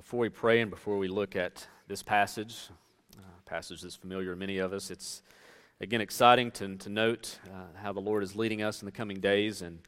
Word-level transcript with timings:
before 0.00 0.20
we 0.20 0.30
pray 0.30 0.62
and 0.62 0.70
before 0.70 0.96
we 0.96 1.08
look 1.08 1.36
at 1.36 1.66
this 1.86 2.02
passage, 2.02 2.70
uh, 3.18 3.22
passage 3.44 3.82
that's 3.82 3.96
familiar 3.96 4.30
to 4.30 4.36
many 4.36 4.56
of 4.56 4.72
us, 4.72 4.90
it's 4.90 5.20
again 5.78 6.00
exciting 6.00 6.50
to, 6.50 6.74
to 6.76 6.88
note 6.88 7.38
uh, 7.48 7.64
how 7.82 7.92
the 7.92 8.00
Lord 8.00 8.22
is 8.22 8.34
leading 8.34 8.62
us 8.62 8.80
in 8.80 8.86
the 8.86 8.92
coming 8.92 9.20
days. 9.20 9.60
And 9.60 9.78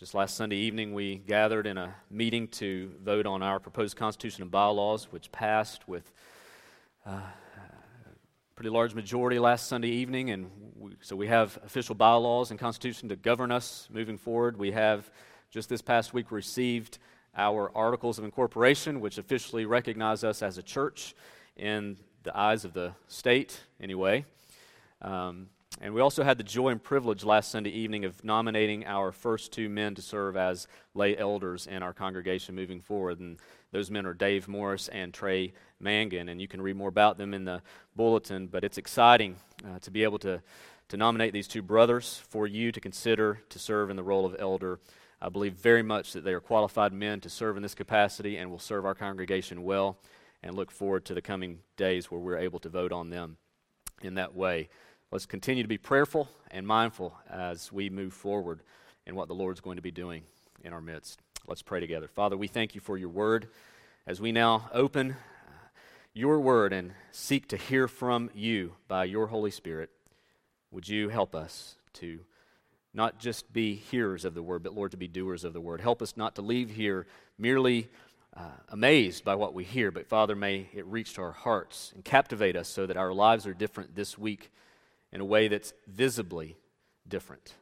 just 0.00 0.14
last 0.14 0.34
Sunday 0.34 0.56
evening, 0.56 0.94
we 0.94 1.16
gathered 1.16 1.66
in 1.66 1.76
a 1.76 1.94
meeting 2.10 2.48
to 2.52 2.90
vote 3.04 3.26
on 3.26 3.42
our 3.42 3.60
proposed 3.60 3.98
constitution 3.98 4.40
and 4.40 4.50
bylaws, 4.50 5.12
which 5.12 5.30
passed 5.30 5.86
with 5.86 6.10
uh, 7.04 7.10
a 7.10 7.30
pretty 8.56 8.70
large 8.70 8.94
majority 8.94 9.38
last 9.38 9.66
Sunday 9.66 9.90
evening. 9.90 10.30
And 10.30 10.50
we, 10.78 10.92
so 11.02 11.16
we 11.16 11.26
have 11.26 11.58
official 11.66 11.94
bylaws 11.94 12.50
and 12.50 12.58
constitution 12.58 13.10
to 13.10 13.16
govern 13.16 13.52
us 13.52 13.90
moving 13.92 14.16
forward. 14.16 14.56
We 14.56 14.72
have 14.72 15.10
just 15.50 15.68
this 15.68 15.82
past 15.82 16.14
week 16.14 16.32
received 16.32 16.98
our 17.36 17.70
articles 17.74 18.18
of 18.18 18.24
incorporation, 18.24 19.00
which 19.00 19.18
officially 19.18 19.66
recognize 19.66 20.24
us 20.24 20.42
as 20.42 20.58
a 20.58 20.62
church 20.62 21.14
in 21.56 21.96
the 22.22 22.36
eyes 22.36 22.64
of 22.64 22.72
the 22.72 22.92
state, 23.08 23.60
anyway. 23.80 24.24
Um, 25.02 25.48
and 25.80 25.92
we 25.92 26.00
also 26.00 26.22
had 26.22 26.38
the 26.38 26.44
joy 26.44 26.68
and 26.68 26.82
privilege 26.82 27.24
last 27.24 27.50
Sunday 27.50 27.70
evening 27.70 28.04
of 28.04 28.22
nominating 28.24 28.86
our 28.86 29.10
first 29.10 29.52
two 29.52 29.68
men 29.68 29.94
to 29.96 30.02
serve 30.02 30.36
as 30.36 30.68
lay 30.94 31.16
elders 31.16 31.66
in 31.66 31.82
our 31.82 31.92
congregation 31.92 32.54
moving 32.54 32.80
forward. 32.80 33.18
And 33.18 33.38
those 33.72 33.90
men 33.90 34.06
are 34.06 34.14
Dave 34.14 34.46
Morris 34.46 34.88
and 34.88 35.12
Trey 35.12 35.52
Mangan. 35.80 36.28
And 36.28 36.40
you 36.40 36.46
can 36.46 36.62
read 36.62 36.76
more 36.76 36.88
about 36.88 37.18
them 37.18 37.34
in 37.34 37.44
the 37.44 37.60
bulletin. 37.96 38.46
But 38.46 38.62
it's 38.62 38.78
exciting 38.78 39.36
uh, 39.64 39.80
to 39.80 39.90
be 39.90 40.04
able 40.04 40.20
to, 40.20 40.40
to 40.88 40.96
nominate 40.96 41.32
these 41.32 41.48
two 41.48 41.62
brothers 41.62 42.22
for 42.28 42.46
you 42.46 42.70
to 42.70 42.80
consider 42.80 43.40
to 43.48 43.58
serve 43.58 43.90
in 43.90 43.96
the 43.96 44.04
role 44.04 44.24
of 44.24 44.36
elder 44.38 44.78
I 45.24 45.30
believe 45.30 45.54
very 45.54 45.82
much 45.82 46.12
that 46.12 46.22
they 46.22 46.34
are 46.34 46.40
qualified 46.40 46.92
men 46.92 47.18
to 47.20 47.30
serve 47.30 47.56
in 47.56 47.62
this 47.62 47.74
capacity 47.74 48.36
and 48.36 48.50
will 48.50 48.58
serve 48.58 48.84
our 48.84 48.94
congregation 48.94 49.64
well, 49.64 49.96
and 50.42 50.54
look 50.54 50.70
forward 50.70 51.06
to 51.06 51.14
the 51.14 51.22
coming 51.22 51.60
days 51.78 52.10
where 52.10 52.20
we're 52.20 52.36
able 52.36 52.58
to 52.58 52.68
vote 52.68 52.92
on 52.92 53.08
them 53.08 53.38
in 54.02 54.16
that 54.16 54.34
way. 54.34 54.68
Let's 55.10 55.24
continue 55.24 55.62
to 55.62 55.68
be 55.68 55.78
prayerful 55.78 56.28
and 56.50 56.66
mindful 56.66 57.16
as 57.30 57.72
we 57.72 57.88
move 57.88 58.12
forward 58.12 58.60
in 59.06 59.14
what 59.14 59.28
the 59.28 59.34
Lord's 59.34 59.62
going 59.62 59.76
to 59.76 59.82
be 59.82 59.90
doing 59.90 60.24
in 60.62 60.74
our 60.74 60.82
midst. 60.82 61.20
Let's 61.46 61.62
pray 61.62 61.80
together. 61.80 62.06
Father, 62.06 62.36
we 62.36 62.46
thank 62.46 62.74
you 62.74 62.82
for 62.82 62.98
your 62.98 63.08
word. 63.08 63.48
As 64.06 64.20
we 64.20 64.30
now 64.30 64.68
open 64.74 65.12
uh, 65.12 65.52
your 66.12 66.38
word 66.38 66.74
and 66.74 66.92
seek 67.12 67.48
to 67.48 67.56
hear 67.56 67.88
from 67.88 68.28
you 68.34 68.74
by 68.88 69.04
your 69.04 69.28
Holy 69.28 69.50
Spirit, 69.50 69.88
would 70.70 70.86
you 70.86 71.08
help 71.08 71.34
us 71.34 71.76
to 71.94 72.20
not 72.94 73.18
just 73.18 73.52
be 73.52 73.74
hearers 73.74 74.24
of 74.24 74.34
the 74.34 74.42
word, 74.42 74.62
but 74.62 74.74
Lord, 74.74 74.92
to 74.92 74.96
be 74.96 75.08
doers 75.08 75.44
of 75.44 75.52
the 75.52 75.60
word. 75.60 75.80
Help 75.80 76.00
us 76.00 76.16
not 76.16 76.36
to 76.36 76.42
leave 76.42 76.70
here 76.70 77.06
merely 77.36 77.88
uh, 78.36 78.42
amazed 78.68 79.24
by 79.24 79.34
what 79.34 79.52
we 79.52 79.64
hear, 79.64 79.90
but 79.90 80.08
Father, 80.08 80.34
may 80.34 80.68
it 80.72 80.86
reach 80.86 81.14
to 81.14 81.22
our 81.22 81.32
hearts 81.32 81.92
and 81.94 82.04
captivate 82.04 82.56
us 82.56 82.68
so 82.68 82.86
that 82.86 82.96
our 82.96 83.12
lives 83.12 83.46
are 83.46 83.54
different 83.54 83.94
this 83.94 84.16
week 84.16 84.50
in 85.12 85.20
a 85.20 85.24
way 85.24 85.48
that's 85.48 85.72
visibly 85.86 86.56
different. 87.06 87.54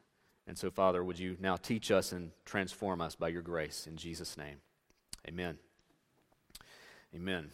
And 0.47 0.57
so, 0.57 0.69
Father, 0.69 1.03
would 1.03 1.19
you 1.19 1.37
now 1.39 1.55
teach 1.55 1.91
us 1.91 2.11
and 2.11 2.31
transform 2.45 3.01
us 3.01 3.15
by 3.15 3.29
your 3.29 3.41
grace 3.41 3.87
in 3.87 3.97
Jesus' 3.97 4.37
name? 4.37 4.57
Amen. 5.27 5.57
Amen. 7.15 7.49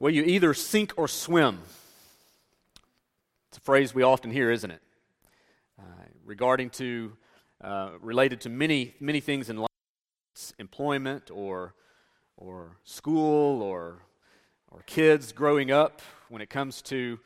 Well, 0.00 0.12
you 0.12 0.22
either 0.24 0.52
sink 0.54 0.92
or 0.96 1.08
swim. 1.08 1.60
It's 3.48 3.58
a 3.58 3.60
phrase 3.60 3.94
we 3.94 4.02
often 4.02 4.30
hear, 4.30 4.50
isn't 4.50 4.70
it? 4.70 4.82
Regarding 6.24 6.70
to, 6.70 7.16
uh, 7.62 7.90
related 8.00 8.40
to 8.42 8.48
many, 8.48 8.94
many 9.00 9.20
things 9.20 9.48
in 9.48 9.56
life, 9.58 9.70
employment 10.58 11.30
or, 11.30 11.74
or 12.36 12.78
school 12.84 13.62
or, 13.62 14.02
or 14.70 14.82
kids 14.86 15.32
growing 15.32 15.70
up, 15.70 16.02
when 16.28 16.42
it 16.42 16.50
comes 16.50 16.82
to 16.82 17.18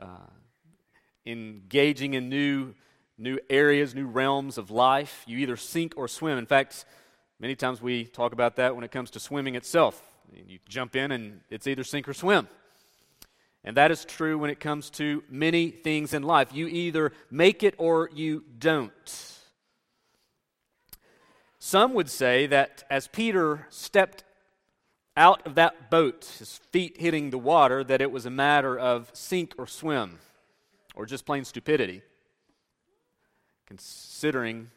uh, 0.00 0.26
engaging 1.24 2.14
in 2.14 2.28
new, 2.28 2.74
new 3.16 3.38
areas, 3.48 3.94
new 3.94 4.06
realms 4.06 4.58
of 4.58 4.70
life, 4.70 5.22
you 5.26 5.38
either 5.38 5.56
sink 5.56 5.94
or 5.96 6.08
swim. 6.08 6.36
In 6.38 6.46
fact, 6.46 6.84
many 7.38 7.54
times 7.54 7.80
we 7.80 8.04
talk 8.04 8.32
about 8.32 8.56
that 8.56 8.74
when 8.74 8.84
it 8.84 8.90
comes 8.90 9.10
to 9.12 9.20
swimming 9.20 9.54
itself. 9.54 10.02
You 10.32 10.58
jump 10.68 10.96
in 10.96 11.12
and 11.12 11.40
it's 11.50 11.66
either 11.66 11.84
sink 11.84 12.08
or 12.08 12.14
swim. 12.14 12.48
And 13.62 13.76
that 13.76 13.90
is 13.90 14.04
true 14.04 14.38
when 14.38 14.50
it 14.50 14.58
comes 14.58 14.88
to 14.90 15.22
many 15.28 15.70
things 15.70 16.14
in 16.14 16.22
life. 16.22 16.54
You 16.54 16.66
either 16.66 17.12
make 17.30 17.62
it 17.62 17.74
or 17.78 18.08
you 18.14 18.44
don't. 18.58 19.36
Some 21.58 21.92
would 21.92 22.08
say 22.08 22.46
that 22.46 22.84
as 22.88 23.06
Peter 23.06 23.66
stepped 23.68 24.24
out 25.14 25.46
of 25.46 25.56
that 25.56 25.90
boat, 25.90 26.36
his 26.38 26.58
feet 26.72 26.98
hitting 26.98 27.28
the 27.28 27.38
water, 27.38 27.84
that 27.84 28.00
it 28.00 28.10
was 28.10 28.24
a 28.24 28.30
matter 28.30 28.78
of 28.78 29.10
sink 29.12 29.54
or 29.58 29.66
swim, 29.66 30.20
or 30.94 31.04
just 31.04 31.26
plain 31.26 31.44
stupidity, 31.44 32.00
considering 33.66 34.70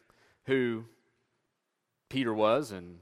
who 0.45 0.83
Peter 2.09 2.33
was 2.33 2.71
and 2.71 2.99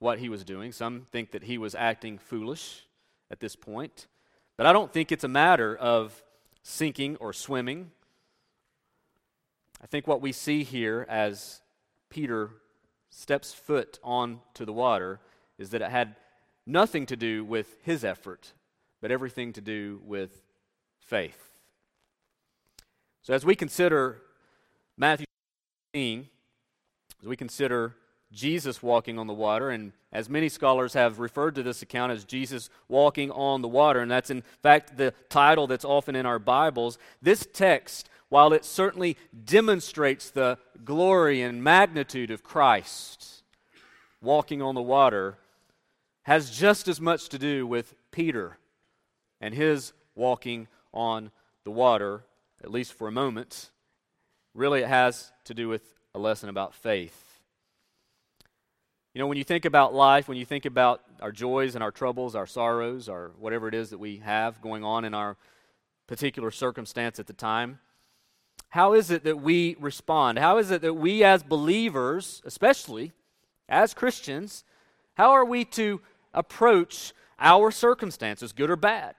what 0.00 0.18
he 0.18 0.28
was 0.28 0.44
doing. 0.44 0.72
Some 0.72 1.06
think 1.12 1.30
that 1.30 1.44
he 1.44 1.58
was 1.58 1.76
acting 1.76 2.18
foolish 2.18 2.82
at 3.30 3.38
this 3.38 3.54
point. 3.54 4.08
But 4.62 4.68
I 4.68 4.72
don't 4.74 4.92
think 4.92 5.10
it's 5.10 5.24
a 5.24 5.28
matter 5.28 5.74
of 5.74 6.22
sinking 6.62 7.16
or 7.16 7.32
swimming. 7.32 7.90
I 9.82 9.88
think 9.88 10.06
what 10.06 10.20
we 10.20 10.30
see 10.30 10.62
here 10.62 11.04
as 11.08 11.60
Peter 12.10 12.50
steps 13.10 13.52
foot 13.52 13.98
onto 14.04 14.64
the 14.64 14.72
water 14.72 15.18
is 15.58 15.70
that 15.70 15.82
it 15.82 15.90
had 15.90 16.14
nothing 16.64 17.06
to 17.06 17.16
do 17.16 17.44
with 17.44 17.76
his 17.82 18.04
effort, 18.04 18.52
but 19.00 19.10
everything 19.10 19.52
to 19.54 19.60
do 19.60 20.00
with 20.04 20.44
faith. 21.00 21.50
So 23.22 23.34
as 23.34 23.44
we 23.44 23.56
consider 23.56 24.22
Matthew 24.96 25.26
16, 25.92 26.28
as 27.20 27.26
we 27.28 27.36
consider 27.36 27.96
Jesus 28.32 28.82
walking 28.82 29.18
on 29.18 29.26
the 29.26 29.34
water. 29.34 29.70
And 29.70 29.92
as 30.12 30.28
many 30.28 30.48
scholars 30.48 30.94
have 30.94 31.18
referred 31.18 31.54
to 31.54 31.62
this 31.62 31.82
account 31.82 32.12
as 32.12 32.24
Jesus 32.24 32.70
walking 32.88 33.30
on 33.30 33.62
the 33.62 33.68
water, 33.68 34.00
and 34.00 34.10
that's 34.10 34.30
in 34.30 34.42
fact 34.62 34.96
the 34.96 35.14
title 35.28 35.66
that's 35.66 35.84
often 35.84 36.16
in 36.16 36.26
our 36.26 36.38
Bibles, 36.38 36.98
this 37.20 37.46
text, 37.52 38.08
while 38.28 38.52
it 38.52 38.64
certainly 38.64 39.16
demonstrates 39.44 40.30
the 40.30 40.58
glory 40.84 41.42
and 41.42 41.62
magnitude 41.62 42.30
of 42.30 42.42
Christ 42.42 43.42
walking 44.22 44.62
on 44.62 44.74
the 44.74 44.82
water, 44.82 45.36
has 46.22 46.50
just 46.50 46.88
as 46.88 47.00
much 47.00 47.28
to 47.28 47.38
do 47.38 47.66
with 47.66 47.94
Peter 48.10 48.58
and 49.40 49.54
his 49.54 49.92
walking 50.14 50.68
on 50.94 51.30
the 51.64 51.70
water, 51.70 52.24
at 52.62 52.70
least 52.70 52.92
for 52.92 53.08
a 53.08 53.12
moment. 53.12 53.70
Really, 54.54 54.82
it 54.82 54.88
has 54.88 55.32
to 55.44 55.54
do 55.54 55.68
with 55.68 55.82
a 56.14 56.18
lesson 56.18 56.48
about 56.48 56.74
faith. 56.74 57.31
You 59.14 59.18
know, 59.18 59.26
when 59.26 59.36
you 59.36 59.44
think 59.44 59.66
about 59.66 59.92
life, 59.92 60.26
when 60.26 60.38
you 60.38 60.46
think 60.46 60.64
about 60.64 61.02
our 61.20 61.32
joys 61.32 61.74
and 61.74 61.84
our 61.84 61.90
troubles, 61.90 62.34
our 62.34 62.46
sorrows, 62.46 63.10
or 63.10 63.32
whatever 63.38 63.68
it 63.68 63.74
is 63.74 63.90
that 63.90 63.98
we 63.98 64.18
have 64.18 64.62
going 64.62 64.82
on 64.84 65.04
in 65.04 65.12
our 65.12 65.36
particular 66.06 66.50
circumstance 66.50 67.18
at 67.18 67.26
the 67.26 67.34
time, 67.34 67.78
how 68.70 68.94
is 68.94 69.10
it 69.10 69.22
that 69.24 69.42
we 69.42 69.76
respond? 69.78 70.38
How 70.38 70.56
is 70.56 70.70
it 70.70 70.80
that 70.80 70.94
we, 70.94 71.22
as 71.22 71.42
believers, 71.42 72.40
especially 72.46 73.12
as 73.68 73.92
Christians, 73.92 74.64
how 75.12 75.32
are 75.32 75.44
we 75.44 75.66
to 75.66 76.00
approach 76.32 77.12
our 77.38 77.70
circumstances, 77.70 78.54
good 78.54 78.70
or 78.70 78.76
bad? 78.76 79.16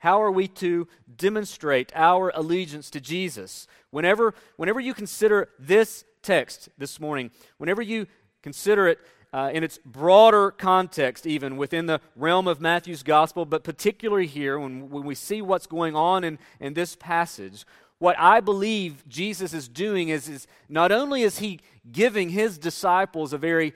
How 0.00 0.20
are 0.20 0.30
we 0.30 0.46
to 0.48 0.88
demonstrate 1.16 1.90
our 1.94 2.30
allegiance 2.34 2.90
to 2.90 3.00
Jesus? 3.00 3.66
Whenever, 3.88 4.34
whenever 4.58 4.78
you 4.78 4.92
consider 4.92 5.48
this 5.58 6.04
text 6.20 6.68
this 6.76 7.00
morning, 7.00 7.30
whenever 7.56 7.80
you 7.80 8.06
Consider 8.46 8.86
it 8.86 9.00
uh, 9.32 9.50
in 9.52 9.64
its 9.64 9.80
broader 9.84 10.52
context, 10.52 11.26
even 11.26 11.56
within 11.56 11.86
the 11.86 12.00
realm 12.14 12.46
of 12.46 12.60
Matthew's 12.60 13.02
gospel, 13.02 13.44
but 13.44 13.64
particularly 13.64 14.28
here, 14.28 14.56
when, 14.56 14.88
when 14.88 15.02
we 15.02 15.16
see 15.16 15.42
what's 15.42 15.66
going 15.66 15.96
on 15.96 16.22
in, 16.22 16.38
in 16.60 16.74
this 16.74 16.94
passage, 16.94 17.66
what 17.98 18.16
I 18.16 18.38
believe 18.38 19.02
Jesus 19.08 19.52
is 19.52 19.66
doing 19.66 20.10
is, 20.10 20.28
is 20.28 20.46
not 20.68 20.92
only 20.92 21.22
is 21.22 21.40
he 21.40 21.58
giving 21.90 22.28
his 22.28 22.56
disciples 22.56 23.32
a 23.32 23.38
very 23.38 23.74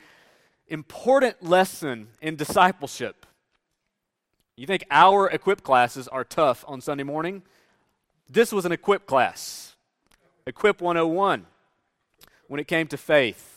important 0.68 1.42
lesson 1.42 2.10
in 2.22 2.36
discipleship. 2.36 3.26
You 4.54 4.68
think 4.68 4.84
our 4.88 5.28
equip 5.30 5.64
classes 5.64 6.06
are 6.06 6.22
tough 6.22 6.64
on 6.68 6.80
Sunday 6.80 7.02
morning? 7.02 7.42
This 8.28 8.52
was 8.52 8.64
an 8.66 8.70
equip 8.70 9.04
class, 9.04 9.74
Equip 10.46 10.80
101, 10.80 11.44
when 12.46 12.60
it 12.60 12.68
came 12.68 12.86
to 12.86 12.96
faith. 12.96 13.49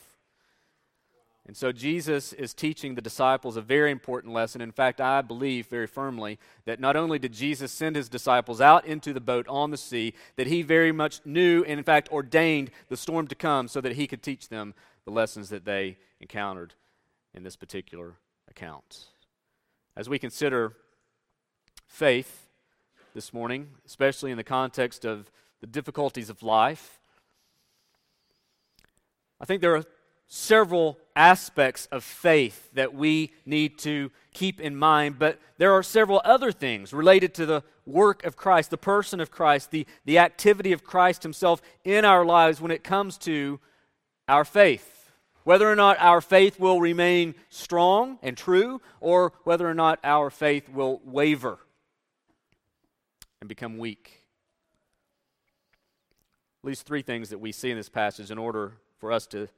And 1.46 1.54
so 1.54 1.72
Jesus 1.72 2.32
is 2.32 2.54
teaching 2.54 2.94
the 2.94 3.02
disciples 3.02 3.56
a 3.56 3.60
very 3.60 3.90
important 3.90 4.32
lesson. 4.32 4.62
In 4.62 4.72
fact, 4.72 4.98
I 4.98 5.20
believe 5.20 5.66
very 5.66 5.86
firmly 5.86 6.38
that 6.64 6.80
not 6.80 6.96
only 6.96 7.18
did 7.18 7.32
Jesus 7.32 7.70
send 7.70 7.96
his 7.96 8.08
disciples 8.08 8.62
out 8.62 8.86
into 8.86 9.12
the 9.12 9.20
boat 9.20 9.46
on 9.46 9.70
the 9.70 9.76
sea, 9.76 10.14
that 10.36 10.46
he 10.46 10.62
very 10.62 10.90
much 10.90 11.20
knew 11.26 11.62
and, 11.64 11.78
in 11.78 11.84
fact, 11.84 12.10
ordained 12.10 12.70
the 12.88 12.96
storm 12.96 13.26
to 13.26 13.34
come 13.34 13.68
so 13.68 13.82
that 13.82 13.96
he 13.96 14.06
could 14.06 14.22
teach 14.22 14.48
them 14.48 14.72
the 15.04 15.10
lessons 15.10 15.50
that 15.50 15.66
they 15.66 15.98
encountered 16.18 16.72
in 17.34 17.42
this 17.42 17.56
particular 17.56 18.14
account. 18.48 19.04
As 19.94 20.08
we 20.08 20.18
consider 20.18 20.72
faith 21.86 22.48
this 23.14 23.34
morning, 23.34 23.68
especially 23.84 24.30
in 24.30 24.38
the 24.38 24.44
context 24.44 25.04
of 25.04 25.30
the 25.60 25.66
difficulties 25.66 26.30
of 26.30 26.42
life, 26.42 27.00
I 29.40 29.44
think 29.44 29.60
there 29.60 29.76
are 29.76 29.84
several 30.26 30.98
aspects 31.14 31.86
of 31.92 32.02
faith 32.02 32.68
that 32.72 32.94
we 32.94 33.32
need 33.46 33.78
to 33.78 34.10
keep 34.32 34.60
in 34.60 34.76
mind, 34.76 35.18
but 35.18 35.38
there 35.58 35.72
are 35.72 35.82
several 35.82 36.20
other 36.24 36.50
things 36.50 36.92
related 36.92 37.34
to 37.34 37.46
the 37.46 37.62
work 37.86 38.24
of 38.24 38.36
Christ, 38.36 38.70
the 38.70 38.76
person 38.76 39.20
of 39.20 39.30
Christ, 39.30 39.70
the, 39.70 39.86
the 40.04 40.18
activity 40.18 40.72
of 40.72 40.84
Christ 40.84 41.22
Himself 41.22 41.62
in 41.84 42.04
our 42.04 42.24
lives 42.24 42.60
when 42.60 42.70
it 42.70 42.82
comes 42.82 43.18
to 43.18 43.60
our 44.28 44.44
faith. 44.44 45.12
Whether 45.44 45.70
or 45.70 45.76
not 45.76 45.98
our 46.00 46.22
faith 46.22 46.58
will 46.58 46.80
remain 46.80 47.34
strong 47.50 48.18
and 48.22 48.36
true, 48.36 48.80
or 49.00 49.34
whether 49.44 49.68
or 49.68 49.74
not 49.74 50.00
our 50.02 50.30
faith 50.30 50.70
will 50.70 51.02
waver 51.04 51.58
and 53.40 53.48
become 53.48 53.76
weak. 53.76 54.22
At 56.62 56.68
least 56.68 56.86
three 56.86 57.02
things 57.02 57.28
that 57.28 57.40
we 57.40 57.52
see 57.52 57.70
in 57.70 57.76
this 57.76 57.90
passage 57.90 58.30
in 58.30 58.38
order 58.38 58.78
for 58.98 59.12
us 59.12 59.26
to 59.28 59.48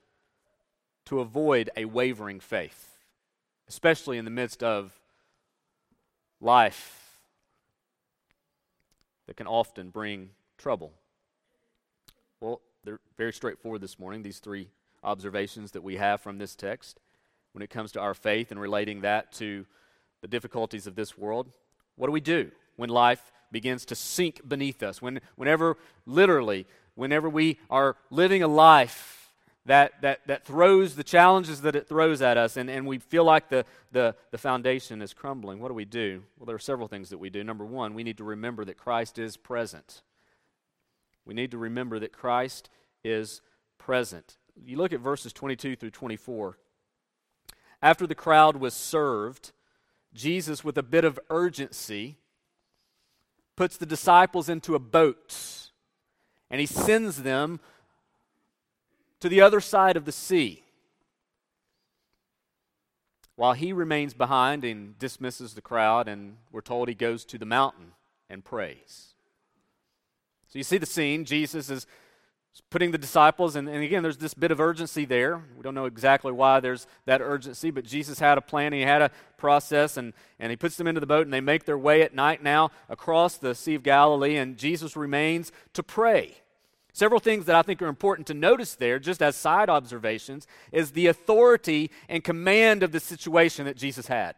to 1.06 1.20
avoid 1.20 1.70
a 1.76 1.84
wavering 1.84 2.40
faith, 2.40 2.98
especially 3.68 4.18
in 4.18 4.24
the 4.24 4.30
midst 4.30 4.62
of 4.62 4.98
life 6.40 7.18
that 9.26 9.36
can 9.36 9.46
often 9.46 9.90
bring 9.90 10.30
trouble. 10.58 10.92
Well, 12.40 12.60
they're 12.84 13.00
very 13.16 13.32
straightforward 13.32 13.80
this 13.80 13.98
morning, 13.98 14.22
these 14.22 14.38
three 14.38 14.68
observations 15.02 15.72
that 15.72 15.82
we 15.82 15.96
have 15.96 16.20
from 16.20 16.38
this 16.38 16.54
text 16.54 17.00
when 17.52 17.62
it 17.62 17.70
comes 17.70 17.92
to 17.92 18.00
our 18.00 18.14
faith 18.14 18.50
and 18.50 18.60
relating 18.60 19.00
that 19.00 19.32
to 19.32 19.64
the 20.20 20.28
difficulties 20.28 20.86
of 20.86 20.94
this 20.94 21.16
world. 21.16 21.50
What 21.96 22.08
do 22.08 22.12
we 22.12 22.20
do 22.20 22.50
when 22.76 22.90
life 22.90 23.32
begins 23.50 23.84
to 23.86 23.94
sink 23.94 24.46
beneath 24.46 24.82
us? 24.82 25.00
When, 25.00 25.20
whenever, 25.36 25.78
literally, 26.04 26.66
whenever 26.94 27.28
we 27.28 27.58
are 27.70 27.96
living 28.10 28.42
a 28.42 28.48
life 28.48 29.25
that, 29.66 30.00
that, 30.00 30.20
that 30.26 30.44
throws 30.44 30.94
the 30.94 31.04
challenges 31.04 31.62
that 31.62 31.76
it 31.76 31.88
throws 31.88 32.22
at 32.22 32.36
us, 32.36 32.56
and, 32.56 32.70
and 32.70 32.86
we 32.86 32.98
feel 32.98 33.24
like 33.24 33.48
the, 33.48 33.64
the, 33.92 34.14
the 34.30 34.38
foundation 34.38 35.02
is 35.02 35.12
crumbling, 35.12 35.60
what 35.60 35.68
do 35.68 35.74
we 35.74 35.84
do? 35.84 36.22
Well, 36.38 36.46
there 36.46 36.56
are 36.56 36.60
several 36.60 36.88
things 36.88 37.10
that 37.10 37.18
we 37.18 37.30
do. 37.30 37.44
Number 37.44 37.64
one, 37.64 37.94
we 37.94 38.04
need 38.04 38.18
to 38.18 38.24
remember 38.24 38.64
that 38.64 38.78
Christ 38.78 39.18
is 39.18 39.36
present. 39.36 40.02
We 41.24 41.34
need 41.34 41.50
to 41.50 41.58
remember 41.58 41.98
that 41.98 42.12
Christ 42.12 42.70
is 43.04 43.42
present. 43.78 44.38
You 44.64 44.76
look 44.78 44.92
at 44.92 45.00
verses 45.00 45.32
22 45.32 45.76
through 45.76 45.90
24. 45.90 46.56
After 47.82 48.06
the 48.06 48.14
crowd 48.14 48.56
was 48.56 48.72
served, 48.72 49.52
Jesus, 50.14 50.64
with 50.64 50.78
a 50.78 50.82
bit 50.82 51.04
of 51.04 51.18
urgency, 51.28 52.16
puts 53.56 53.76
the 53.76 53.86
disciples 53.86 54.48
into 54.48 54.74
a 54.74 54.78
boat 54.78 55.66
and 56.50 56.60
he 56.60 56.66
sends 56.66 57.22
them 57.22 57.60
to 59.26 59.30
the 59.30 59.40
other 59.40 59.60
side 59.60 59.96
of 59.96 60.04
the 60.04 60.12
sea. 60.12 60.62
While 63.34 63.54
he 63.54 63.72
remains 63.72 64.14
behind 64.14 64.64
and 64.64 64.96
dismisses 64.98 65.54
the 65.54 65.60
crowd, 65.60 66.06
and 66.06 66.36
we're 66.52 66.60
told 66.60 66.88
he 66.88 66.94
goes 66.94 67.24
to 67.26 67.38
the 67.38 67.44
mountain 67.44 67.92
and 68.30 68.44
prays. 68.44 69.14
So 70.46 70.58
you 70.58 70.62
see 70.62 70.78
the 70.78 70.86
scene. 70.86 71.24
Jesus 71.24 71.70
is 71.70 71.88
putting 72.70 72.92
the 72.92 72.98
disciples, 72.98 73.56
and, 73.56 73.68
and, 73.68 73.82
again, 73.82 74.04
there's 74.04 74.16
this 74.16 74.32
bit 74.32 74.52
of 74.52 74.60
urgency 74.60 75.04
there. 75.04 75.42
We 75.56 75.62
don't 75.62 75.74
know 75.74 75.86
exactly 75.86 76.30
why 76.30 76.60
there's 76.60 76.86
that 77.04 77.20
urgency, 77.20 77.72
but 77.72 77.84
Jesus 77.84 78.20
had 78.20 78.38
a 78.38 78.40
plan, 78.40 78.72
he 78.72 78.82
had 78.82 79.02
a 79.02 79.10
process, 79.36 79.96
and, 79.96 80.14
and 80.38 80.50
he 80.50 80.56
puts 80.56 80.76
them 80.76 80.86
into 80.86 81.00
the 81.00 81.06
boat, 81.06 81.26
and 81.26 81.34
they 81.34 81.40
make 81.40 81.64
their 81.64 81.76
way 81.76 82.02
at 82.02 82.14
night 82.14 82.44
now 82.44 82.70
across 82.88 83.36
the 83.36 83.56
Sea 83.56 83.74
of 83.74 83.82
Galilee, 83.82 84.36
and 84.36 84.56
Jesus 84.56 84.96
remains 84.96 85.50
to 85.74 85.82
pray. 85.82 86.36
Several 86.96 87.20
things 87.20 87.44
that 87.44 87.54
I 87.54 87.60
think 87.60 87.82
are 87.82 87.88
important 87.88 88.26
to 88.28 88.32
notice 88.32 88.74
there, 88.74 88.98
just 88.98 89.20
as 89.20 89.36
side 89.36 89.68
observations, 89.68 90.46
is 90.72 90.92
the 90.92 91.08
authority 91.08 91.90
and 92.08 92.24
command 92.24 92.82
of 92.82 92.90
the 92.90 93.00
situation 93.00 93.66
that 93.66 93.76
Jesus 93.76 94.06
had. 94.06 94.34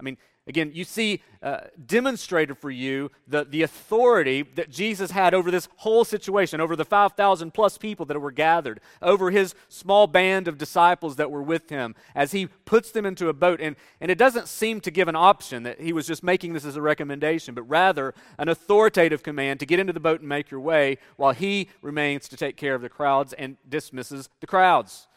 I 0.00 0.02
mean, 0.02 0.16
Again, 0.48 0.70
you 0.74 0.84
see 0.84 1.22
uh, 1.42 1.62
demonstrated 1.86 2.56
for 2.58 2.70
you 2.70 3.10
the, 3.26 3.44
the 3.44 3.62
authority 3.62 4.42
that 4.42 4.70
Jesus 4.70 5.10
had 5.10 5.34
over 5.34 5.50
this 5.50 5.68
whole 5.78 6.04
situation, 6.04 6.60
over 6.60 6.76
the 6.76 6.84
5,000 6.84 7.52
plus 7.52 7.76
people 7.76 8.06
that 8.06 8.20
were 8.20 8.30
gathered, 8.30 8.80
over 9.02 9.32
his 9.32 9.56
small 9.68 10.06
band 10.06 10.46
of 10.46 10.56
disciples 10.56 11.16
that 11.16 11.32
were 11.32 11.42
with 11.42 11.68
him 11.68 11.96
as 12.14 12.30
he 12.30 12.46
puts 12.46 12.92
them 12.92 13.04
into 13.04 13.28
a 13.28 13.32
boat. 13.32 13.60
And, 13.60 13.74
and 14.00 14.08
it 14.08 14.18
doesn't 14.18 14.46
seem 14.46 14.80
to 14.82 14.90
give 14.92 15.08
an 15.08 15.16
option 15.16 15.64
that 15.64 15.80
he 15.80 15.92
was 15.92 16.06
just 16.06 16.22
making 16.22 16.52
this 16.52 16.64
as 16.64 16.76
a 16.76 16.82
recommendation, 16.82 17.52
but 17.52 17.62
rather 17.64 18.14
an 18.38 18.48
authoritative 18.48 19.24
command 19.24 19.58
to 19.60 19.66
get 19.66 19.80
into 19.80 19.92
the 19.92 20.00
boat 20.00 20.20
and 20.20 20.28
make 20.28 20.52
your 20.52 20.60
way 20.60 20.98
while 21.16 21.32
he 21.32 21.68
remains 21.82 22.28
to 22.28 22.36
take 22.36 22.56
care 22.56 22.76
of 22.76 22.82
the 22.82 22.88
crowds 22.88 23.32
and 23.32 23.56
dismisses 23.68 24.28
the 24.38 24.46
crowds. 24.46 25.08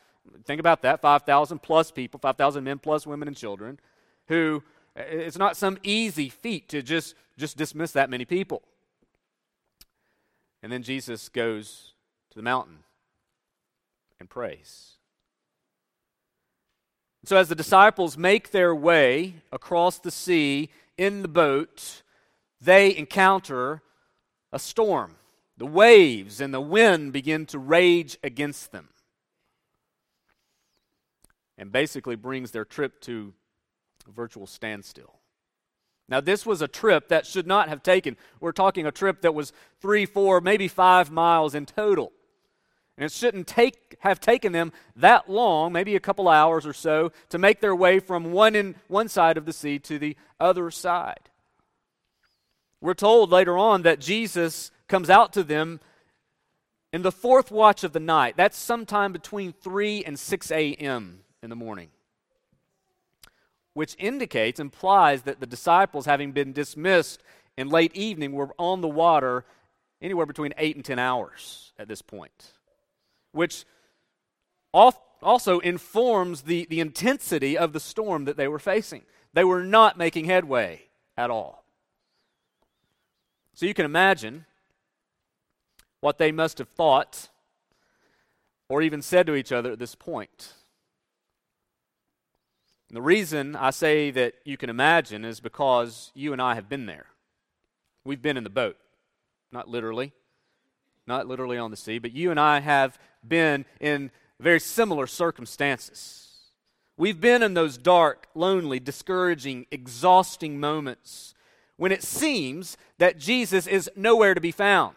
Think 0.45 0.59
about 0.59 0.81
that 0.81 1.01
5,000 1.01 1.61
plus 1.61 1.91
people, 1.91 2.19
5,000 2.19 2.63
men 2.63 2.79
plus 2.79 3.05
women 3.05 3.27
and 3.27 3.37
children 3.37 3.79
who 4.27 4.63
it's 4.95 5.38
not 5.38 5.57
some 5.57 5.77
easy 5.83 6.30
feat 6.30 6.69
to 6.69 6.81
just, 6.81 7.15
just 7.38 7.57
dismiss 7.57 7.91
that 7.94 8.09
many 8.09 8.25
people. 8.25 8.62
And 10.62 10.71
then 10.71 10.83
Jesus 10.83 11.30
goes 11.30 11.94
to 12.31 12.36
the 12.38 12.44
mountain 12.44 12.80
and 14.19 14.30
prays. 14.30 14.94
So, 17.25 17.38
as 17.38 17.50
the 17.50 17.56
disciples 17.56 18.18
make 18.18 18.51
their 18.51 18.74
way 18.74 19.36
across 19.51 20.00
the 20.00 20.12
sea 20.12 20.69
in 20.97 21.21
the 21.21 21.27
boat, 21.27 22.01
they 22.62 22.95
encounter 22.95 23.81
a 24.51 24.59
storm. 24.59 25.15
The 25.57 25.65
waves 25.65 26.39
and 26.39 26.53
the 26.53 26.62
wind 26.62 27.12
begin 27.12 27.45
to 27.47 27.59
rage 27.59 28.18
against 28.24 28.71
them 28.71 28.89
and 31.57 31.71
basically 31.71 32.15
brings 32.15 32.51
their 32.51 32.63
trip 32.63 33.01
to 33.01 33.33
virtual 34.11 34.47
standstill. 34.47 35.19
Now, 36.09 36.21
this 36.21 36.45
was 36.45 36.61
a 36.61 36.67
trip 36.67 37.09
that 37.09 37.27
should 37.27 37.45
not 37.45 37.69
have 37.69 37.83
taken, 37.83 38.17
we're 38.39 38.51
talking 38.51 38.88
a 38.88 38.91
trip 38.91 39.21
that 39.21 39.35
was 39.35 39.53
three, 39.79 40.06
four, 40.06 40.41
maybe 40.41 40.67
five 40.67 41.11
miles 41.11 41.53
in 41.53 41.67
total. 41.67 42.11
And 42.97 43.06
it 43.06 43.11
shouldn't 43.11 43.47
take, 43.47 43.95
have 44.00 44.19
taken 44.19 44.51
them 44.51 44.73
that 44.95 45.29
long, 45.29 45.71
maybe 45.71 45.95
a 45.95 46.00
couple 46.00 46.27
hours 46.27 46.65
or 46.65 46.73
so, 46.73 47.11
to 47.29 47.38
make 47.38 47.61
their 47.61 47.75
way 47.75 48.00
from 48.00 48.31
one, 48.31 48.55
in, 48.55 48.75
one 48.88 49.07
side 49.07 49.38
of 49.38 49.45
the 49.45 49.53
sea 49.53 49.77
to 49.79 50.00
the 50.00 50.17
other 50.39 50.72
side. 50.72 51.29
We're 52.81 52.95
told 52.95 53.29
later 53.29 53.57
on 53.57 53.84
that 53.84 54.00
Jesus 54.00 54.72
comes 54.88 55.10
out 55.10 55.31
to 55.34 55.43
them 55.43 55.79
in 56.91 57.03
the 57.03 57.12
fourth 57.12 57.51
watch 57.51 57.84
of 57.84 57.93
the 57.93 58.00
night. 58.00 58.36
That's 58.36 58.57
sometime 58.57 59.13
between 59.13 59.53
3 59.53 60.03
and 60.05 60.17
6 60.17 60.51
a.m. 60.51 61.19
in 61.43 61.50
the 61.51 61.55
morning 61.55 61.89
which 63.79 63.95
indicates, 63.98 64.59
implies 64.59 65.21
that 65.21 65.39
the 65.39 65.48
disciples, 65.48 66.05
having 66.05 66.33
been 66.33 66.51
dismissed 66.51 67.24
in 67.55 67.69
late 67.69 67.95
evening, 67.95 68.33
were 68.33 68.53
on 68.59 68.81
the 68.81 68.89
water 68.89 69.45
anywhere 70.01 70.25
between 70.25 70.53
8 70.57 70.75
and 70.75 70.83
10 70.83 71.00
hours 71.00 71.71
at 71.79 71.88
this 71.88 72.01
point, 72.01 72.51
which 73.31 73.63
also 74.74 75.59
informs 75.59 76.41
the, 76.41 76.67
the 76.69 76.81
intensity 76.81 77.57
of 77.57 77.71
the 77.71 77.79
storm 77.79 78.25
that 78.25 78.36
they 78.36 78.50
were 78.50 78.59
facing. 78.59 79.03
They 79.31 79.45
were 79.45 79.63
not 79.63 79.98
making 79.98 80.25
headway 80.25 80.81
at 81.15 81.31
all. 81.31 81.63
So 83.53 83.65
you 83.65 83.74
can 83.74 83.86
imagine 83.86 84.45
what 86.01 86.17
they 86.17 86.33
must 86.33 86.57
have 86.57 86.67
thought 86.67 87.29
or 88.67 88.81
even 88.81 89.01
said 89.01 89.25
to 89.27 89.36
each 89.36 89.53
other 89.53 89.71
at 89.71 89.79
this 89.79 89.95
point. 89.95 90.55
And 92.89 92.98
the 92.98 93.01
reason 93.01 93.55
I 93.55 93.69
say 93.69 94.10
that 94.12 94.34
you 94.43 94.58
can 94.58 94.69
imagine 94.69 95.24
is 95.24 95.39
because 95.39 96.12
you 96.15 96.34
and 96.34 96.41
I 96.41 96.55
have 96.55 96.67
been 96.67 96.88
there. 96.88 97.05
We've 98.03 98.22
been 98.22 98.38
in 98.38 98.43
the 98.43 98.50
boat, 98.50 98.77
not 99.51 99.69
literally, 99.69 100.12
not 101.05 101.27
literally 101.27 101.58
on 101.58 101.69
the 101.69 101.77
sea, 101.77 102.00
but 102.00 102.13
you 102.13 102.31
and 102.31 102.39
I 102.39 102.62
have 102.62 102.98
been 103.27 103.65
in 103.79 104.10
very 104.39 104.60
similar 104.60 105.05
circumstances. 105.05 106.29
We've 106.98 107.22
been 107.22 107.43
in 107.43 107.53
those 107.53 107.77
dark, 107.77 108.27
lonely, 108.34 108.79
discouraging, 108.79 109.67
exhausting 109.72 110.60
moments 110.60 111.36
when 111.77 111.91
it 111.91 112.03
seems 112.03 112.75
that 112.98 113.19
Jesus 113.19 113.67
is 113.67 113.89
nowhere 113.96 114.34
to 114.34 114.41
be 114.41 114.51
found. 114.51 114.96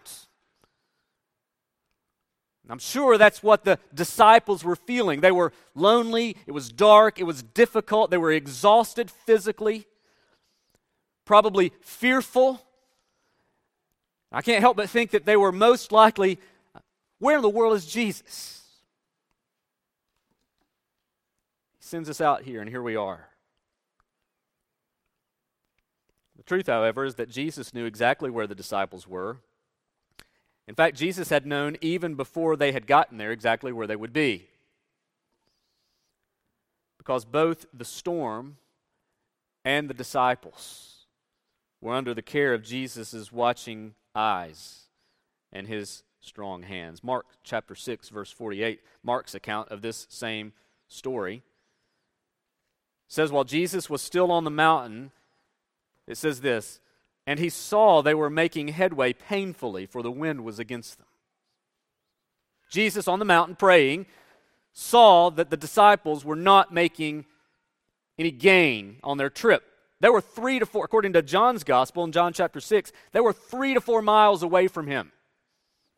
I'm 2.69 2.79
sure 2.79 3.19
that's 3.19 3.43
what 3.43 3.65
the 3.65 3.79
disciples 3.93 4.65
were 4.65 4.77
feeling. 4.77 5.21
They 5.21 5.33
were 5.33 5.53
lonely, 5.75 6.37
it 6.47 6.53
was 6.53 6.71
dark, 6.71 7.19
it 7.19 7.25
was 7.25 7.43
difficult, 7.43 8.11
they 8.11 8.19
were 8.19 8.33
exhausted 8.33 9.11
physically, 9.11 9.87
probably 11.25 11.73
fearful. 11.81 12.63
I 14.31 14.43
can't 14.43 14.61
help 14.61 14.77
but 14.77 14.89
think 14.89 15.11
that 15.11 15.27
they 15.27 15.37
were 15.37 15.53
most 15.53 15.93
likely 15.93 16.39
where 17.19 17.37
in 17.37 17.43
the 17.43 17.49
world 17.49 17.77
is 17.77 17.87
Jesus? 17.87 18.63
sends 21.93 22.09
us 22.09 22.23
out 22.23 22.45
here, 22.45 22.63
and 22.63 22.71
here 22.71 22.81
we 22.81 22.97
are. 22.97 23.29
The 26.39 26.43
truth, 26.43 26.67
however, 26.67 27.05
is 27.05 27.17
that 27.17 27.29
Jesus 27.29 27.75
knew 27.75 27.85
exactly 27.85 28.31
where 28.31 28.47
the 28.47 28.55
disciples 28.55 29.07
were. 29.07 29.41
In 30.69 30.75
fact, 30.75 30.97
Jesus 30.97 31.29
had 31.29 31.47
known 31.47 31.77
even 31.81 32.15
before 32.15 32.57
they 32.57 32.73
had 32.73 32.87
gotten 32.87 33.19
there 33.19 33.33
exactly 33.33 33.73
where 33.73 33.87
they 33.87 33.97
would 33.97 34.13
be. 34.13 34.49
Because 36.99 37.25
both 37.25 37.67
the 37.75 37.85
storm 37.85 38.59
and 39.65 39.91
the 39.91 39.95
disciples 39.95 41.07
were 41.81 41.95
under 41.95 42.15
the 42.15 42.23
care 42.23 42.55
of 42.55 42.63
Jesus' 42.63 43.33
watching 43.33 43.95
eyes 44.15 44.83
and 45.53 45.67
his 45.67 46.05
strong 46.21 46.63
hands. 46.63 47.03
Mark 47.03 47.27
chapter 47.43 47.75
6, 47.75 48.09
verse 48.09 48.31
48, 48.31 48.81
Mark's 49.03 49.35
account 49.35 49.71
of 49.71 49.83
this 49.83 50.07
same 50.09 50.53
story 50.87 51.43
says, 53.09 53.33
While 53.33 53.45
Jesus 53.45 53.91
was 53.91 54.01
still 54.01 54.31
on 54.31 54.45
the 54.45 54.51
mountain, 54.51 55.11
it 56.07 56.17
says 56.17 56.41
this, 56.41 56.81
and 57.27 57.39
he 57.39 57.49
saw 57.49 58.03
they 58.03 58.15
were 58.15 58.31
making 58.31 58.69
headway 58.69 59.13
painfully, 59.13 59.87
for 59.87 60.03
the 60.03 60.11
wind 60.11 60.45
was 60.45 60.59
against 60.59 60.99
them. 60.99 61.07
Jesus 62.71 63.07
on 63.07 63.19
the 63.19 63.25
mountain 63.25 63.55
praying 63.55 64.07
saw 64.73 65.31
that 65.31 65.51
the 65.51 65.57
disciples 65.57 66.25
were 66.25 66.37
not 66.37 66.73
making 66.73 67.27
any 68.19 68.31
gain 68.31 68.97
on 69.05 69.19
their 69.19 69.31
trip. 69.31 69.63
They 70.01 70.09
were 70.09 70.21
three 70.21 70.59
to 70.59 70.67
four, 70.67 70.85
according 70.85 71.13
to 71.13 71.23
John's 71.23 71.65
gospel 71.65 72.03
in 72.05 72.13
John 72.13 72.33
chapter 72.33 72.61
6, 72.61 72.93
they 73.13 73.21
were 73.21 73.33
three 73.33 73.75
to 73.75 73.81
four 73.81 74.03
miles 74.03 74.43
away 74.43 74.67
from 74.67 74.87
him. 74.87 75.13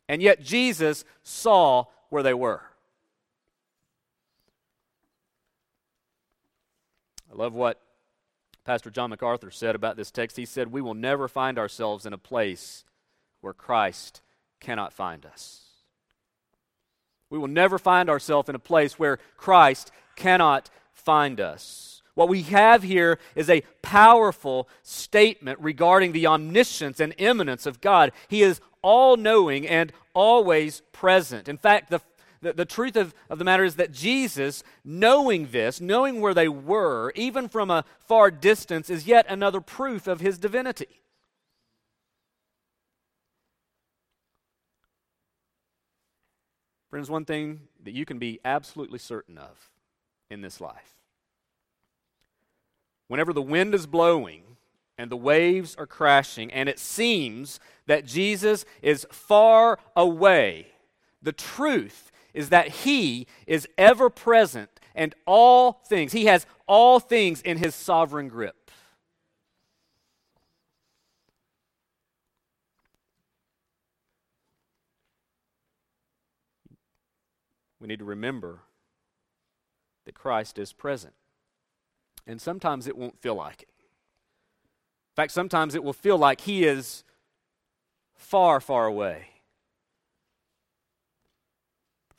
And 0.07 0.21
yet 0.21 0.43
Jesus 0.43 1.05
saw 1.23 1.85
where 2.09 2.21
they 2.21 2.33
were. 2.33 2.61
I 7.31 7.35
love 7.35 7.55
what 7.55 7.81
Pastor 8.65 8.89
John 8.89 9.11
MacArthur 9.11 9.51
said 9.51 9.75
about 9.75 9.95
this 9.95 10.09
text. 10.09 10.37
He 10.37 10.45
said, 10.45 10.71
We 10.71 10.81
will 10.81 10.95
never 10.95 11.27
find 11.27 11.59
ourselves 11.59 12.05
in 12.05 12.13
a 12.13 12.17
place 12.17 12.83
where 13.41 13.53
Christ 13.53 14.21
cannot 14.59 14.91
find 14.91 15.25
us. 15.25 15.61
We 17.29 17.37
will 17.37 17.47
never 17.47 17.77
find 17.77 18.09
ourselves 18.09 18.49
in 18.49 18.55
a 18.55 18.59
place 18.59 18.97
where 18.97 19.19
Christ 19.37 19.91
cannot 20.15 20.71
find 20.93 21.39
us. 21.39 22.01
What 22.15 22.29
we 22.29 22.43
have 22.43 22.81
here 22.81 23.19
is 23.35 23.49
a 23.49 23.61
powerful 23.81 24.67
statement 24.81 25.59
regarding 25.59 26.13
the 26.13 26.27
omniscience 26.27 26.99
and 26.99 27.13
immanence 27.17 27.65
of 27.65 27.81
God. 27.81 28.13
He 28.29 28.41
is 28.41 28.61
all 28.81 29.17
knowing 29.17 29.67
and 29.67 29.91
always 30.13 30.81
present. 30.91 31.47
In 31.49 31.57
fact, 31.57 31.89
the 31.89 31.99
the, 32.41 32.53
the 32.53 32.65
truth 32.65 32.95
of, 32.95 33.13
of 33.29 33.39
the 33.39 33.45
matter 33.45 33.63
is 33.63 33.75
that 33.75 33.91
Jesus, 33.91 34.63
knowing 34.83 35.47
this, 35.51 35.81
knowing 35.81 36.21
where 36.21 36.33
they 36.33 36.47
were, 36.47 37.11
even 37.15 37.47
from 37.47 37.71
a 37.71 37.85
far 37.99 38.31
distance, 38.31 38.89
is 38.89 39.07
yet 39.07 39.25
another 39.29 39.61
proof 39.61 40.07
of 40.07 40.19
his 40.19 40.37
divinity. 40.37 41.01
Friends, 46.89 47.09
one 47.09 47.25
thing 47.25 47.61
that 47.83 47.93
you 47.93 48.05
can 48.05 48.19
be 48.19 48.39
absolutely 48.45 48.99
certain 48.99 49.37
of 49.37 49.69
in 50.29 50.41
this 50.41 50.61
life 50.61 50.95
whenever 53.07 53.33
the 53.33 53.41
wind 53.41 53.73
is 53.75 53.85
blowing 53.85 54.43
and 54.97 55.11
the 55.11 55.17
waves 55.17 55.75
are 55.77 55.87
crashing, 55.87 56.51
and 56.51 56.69
it 56.69 56.79
seems 56.79 57.59
that 57.85 58.05
Jesus 58.05 58.65
is 58.81 59.05
far 59.11 59.77
away, 59.95 60.67
the 61.21 61.33
truth 61.33 62.11
is 62.35 62.49
that 62.49 62.67
He 62.67 63.25
is 63.47 63.67
ever 63.77 64.11
present 64.11 64.69
and 64.93 65.15
all 65.25 65.81
things, 65.87 66.11
He 66.11 66.25
has 66.25 66.45
all 66.67 66.99
things 66.99 67.41
in 67.41 67.57
His 67.57 67.73
sovereign 67.73 68.27
grip. 68.27 68.69
We 77.79 77.87
need 77.87 77.99
to 77.99 78.05
remember 78.05 78.61
that 80.05 80.15
Christ 80.15 80.57
is 80.57 80.73
present. 80.73 81.13
And 82.27 82.41
sometimes 82.41 82.87
it 82.87 82.97
won't 82.97 83.21
feel 83.21 83.35
like 83.35 83.61
it. 83.61 83.69
In 83.77 85.15
fact, 85.15 85.31
sometimes 85.31 85.75
it 85.75 85.83
will 85.83 85.93
feel 85.93 86.17
like 86.17 86.41
He 86.41 86.65
is 86.65 87.03
far, 88.15 88.59
far 88.59 88.87
away. 88.87 89.34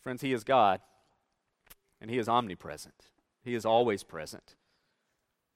Friends, 0.07 0.23
He 0.23 0.33
is 0.33 0.45
God, 0.45 0.81
and 2.01 2.09
He 2.09 2.19
is 2.19 2.29
omnipresent. 2.29 3.11
He 3.43 3.57
is 3.57 3.67
always 3.67 4.05
present, 4.05 4.55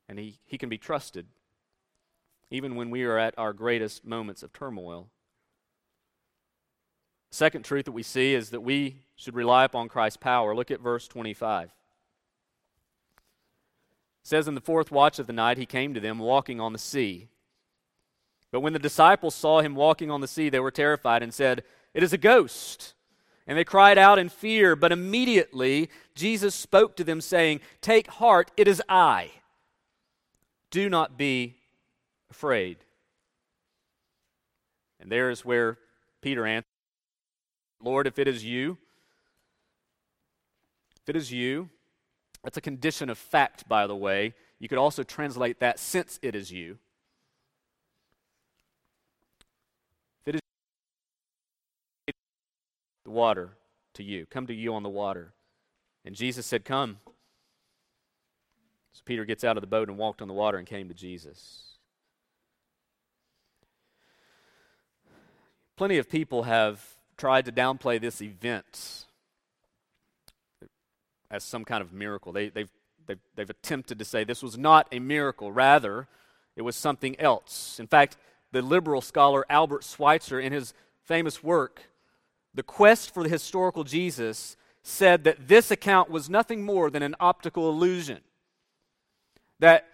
and 0.09 0.19
He, 0.19 0.41
he 0.45 0.59
can 0.59 0.69
be 0.69 0.77
trusted 0.77 1.27
even 2.51 2.75
when 2.75 2.91
we 2.91 3.05
are 3.05 3.17
at 3.17 3.33
our 3.39 3.53
greatest 3.53 4.05
moments 4.05 4.43
of 4.43 4.53
turmoil. 4.53 5.07
Second 7.31 7.65
truth 7.65 7.85
that 7.85 7.93
we 7.93 8.03
see 8.03 8.35
is 8.35 8.51
that 8.51 8.63
we 8.63 8.97
should 9.15 9.37
rely 9.37 9.63
upon 9.63 9.89
Christ's 9.89 10.17
power. 10.17 10.53
Look 10.53 10.73
at 10.73 10.81
verse 10.81 11.07
25. 11.07 11.67
It 11.67 11.73
says, 14.25 14.49
In 14.49 14.57
the 14.57 14.61
fourth 14.61 14.91
watch 14.91 15.21
of 15.21 15.29
the 15.29 15.33
night, 15.33 15.59
he 15.59 15.65
came 15.65 15.95
to 15.95 16.01
them 16.01 16.19
walking 16.19 16.61
on 16.61 16.73
the 16.73 16.79
sea. 16.81 17.29
But 18.51 18.63
when 18.63 18.73
the 18.73 18.81
disciples 18.81 19.37
saw 19.37 19.61
him 19.61 19.77
walking 19.77 20.11
on 20.11 20.21
the 20.21 20.27
sea, 20.27 20.49
they 20.49 20.59
were 20.59 20.73
terrified 20.73 21.23
and 21.23 21.33
said, 21.33 21.63
It 21.95 22.03
is 22.03 22.13
a 22.13 22.19
ghost. 22.19 22.95
And 23.47 23.59
they 23.59 23.65
cried 23.65 23.99
out 23.99 24.19
in 24.19 24.29
fear, 24.29 24.77
but 24.77 24.93
immediately 24.93 25.91
Jesus 26.15 26.55
spoke 26.55 26.97
to 26.97 27.05
them, 27.05 27.21
saying, 27.21 27.61
Take 27.81 28.09
heart, 28.09 28.51
it 28.57 28.69
is 28.69 28.83
I. 28.89 29.31
Do 30.71 30.89
not 30.89 31.19
be 31.19 31.57
afraid. 32.31 32.79
And 35.01 35.11
there 35.11 35.31
is 35.31 35.45
where 35.45 35.79
Peter 36.21 36.47
answered, 36.47 36.67
Lord, 37.83 38.07
if 38.07 38.19
it 38.19 38.29
is 38.29 38.45
you, 38.45 38.77
if 41.03 41.09
it 41.09 41.17
is 41.17 41.33
you, 41.33 41.71
that's 42.45 42.57
a 42.57 42.63
condition 42.63 43.11
of 43.11 43.19
fact, 43.19 43.69
by 43.69 43.87
the 43.87 43.97
way. 43.97 44.35
You 44.59 44.69
could 44.69 44.79
also 44.79 45.03
translate 45.03 45.61
that 45.61 45.79
since 45.79 46.19
it 46.23 46.35
is 46.35 46.53
you. 46.53 46.79
The 53.11 53.17
water 53.17 53.51
to 53.95 54.03
you. 54.05 54.25
Come 54.27 54.47
to 54.47 54.55
you 54.55 54.75
on 54.75 54.83
the 54.83 54.89
water. 54.89 55.33
And 56.05 56.15
Jesus 56.15 56.47
said, 56.47 56.65
Come. 56.65 56.99
So 58.93 59.03
Peter 59.05 59.25
gets 59.25 59.45
out 59.45 59.57
of 59.57 59.61
the 59.61 59.67
boat 59.67 59.89
and 59.89 59.99
walked 59.99 60.23
on 60.23 60.29
the 60.29 60.35
water 60.35 60.59
and 60.59 60.67
came 60.67 60.89
to 60.89 60.95
Jesus. 60.95 61.75
Plenty 65.77 65.99
of 65.99 66.09
people 66.09 66.45
have 66.45 66.85
tried 67.17 67.47
to 67.47 67.53
downplay 67.53 68.01
this 68.01 68.21
event 68.21 69.07
as 71.31 71.45
some 71.45 71.65
kind 71.65 71.83
of 71.83 71.93
miracle. 71.93 72.33
They, 72.33 72.49
they've, 72.49 72.71
they've, 73.07 73.21
they've 73.35 73.51
attempted 73.51 73.99
to 73.99 74.05
say 74.05 74.25
this 74.25 74.43
was 74.43 74.59
not 74.59 74.89
a 74.93 74.99
miracle, 74.99 75.53
rather, 75.53 76.07
it 76.57 76.63
was 76.63 76.77
something 76.77 77.19
else. 77.19 77.79
In 77.79 77.87
fact, 77.87 78.17
the 78.53 78.63
liberal 78.63 79.01
scholar 79.01 79.45
Albert 79.49 79.85
Schweitzer, 79.85 80.41
in 80.41 80.53
his 80.53 80.75
famous 81.05 81.43
work, 81.43 81.90
the 82.55 82.63
quest 82.63 83.13
for 83.13 83.23
the 83.23 83.29
historical 83.29 83.85
Jesus 83.85 84.57
said 84.83 85.25
that 85.25 85.49
this 85.49 85.71
account 85.71 86.11
was 86.11 86.31
nothing 86.31 86.63
more 86.63 86.91
than 86.91 87.03
an 87.03 87.15
optical 87.21 87.69
illusion. 87.69 88.21
That 89.59 89.87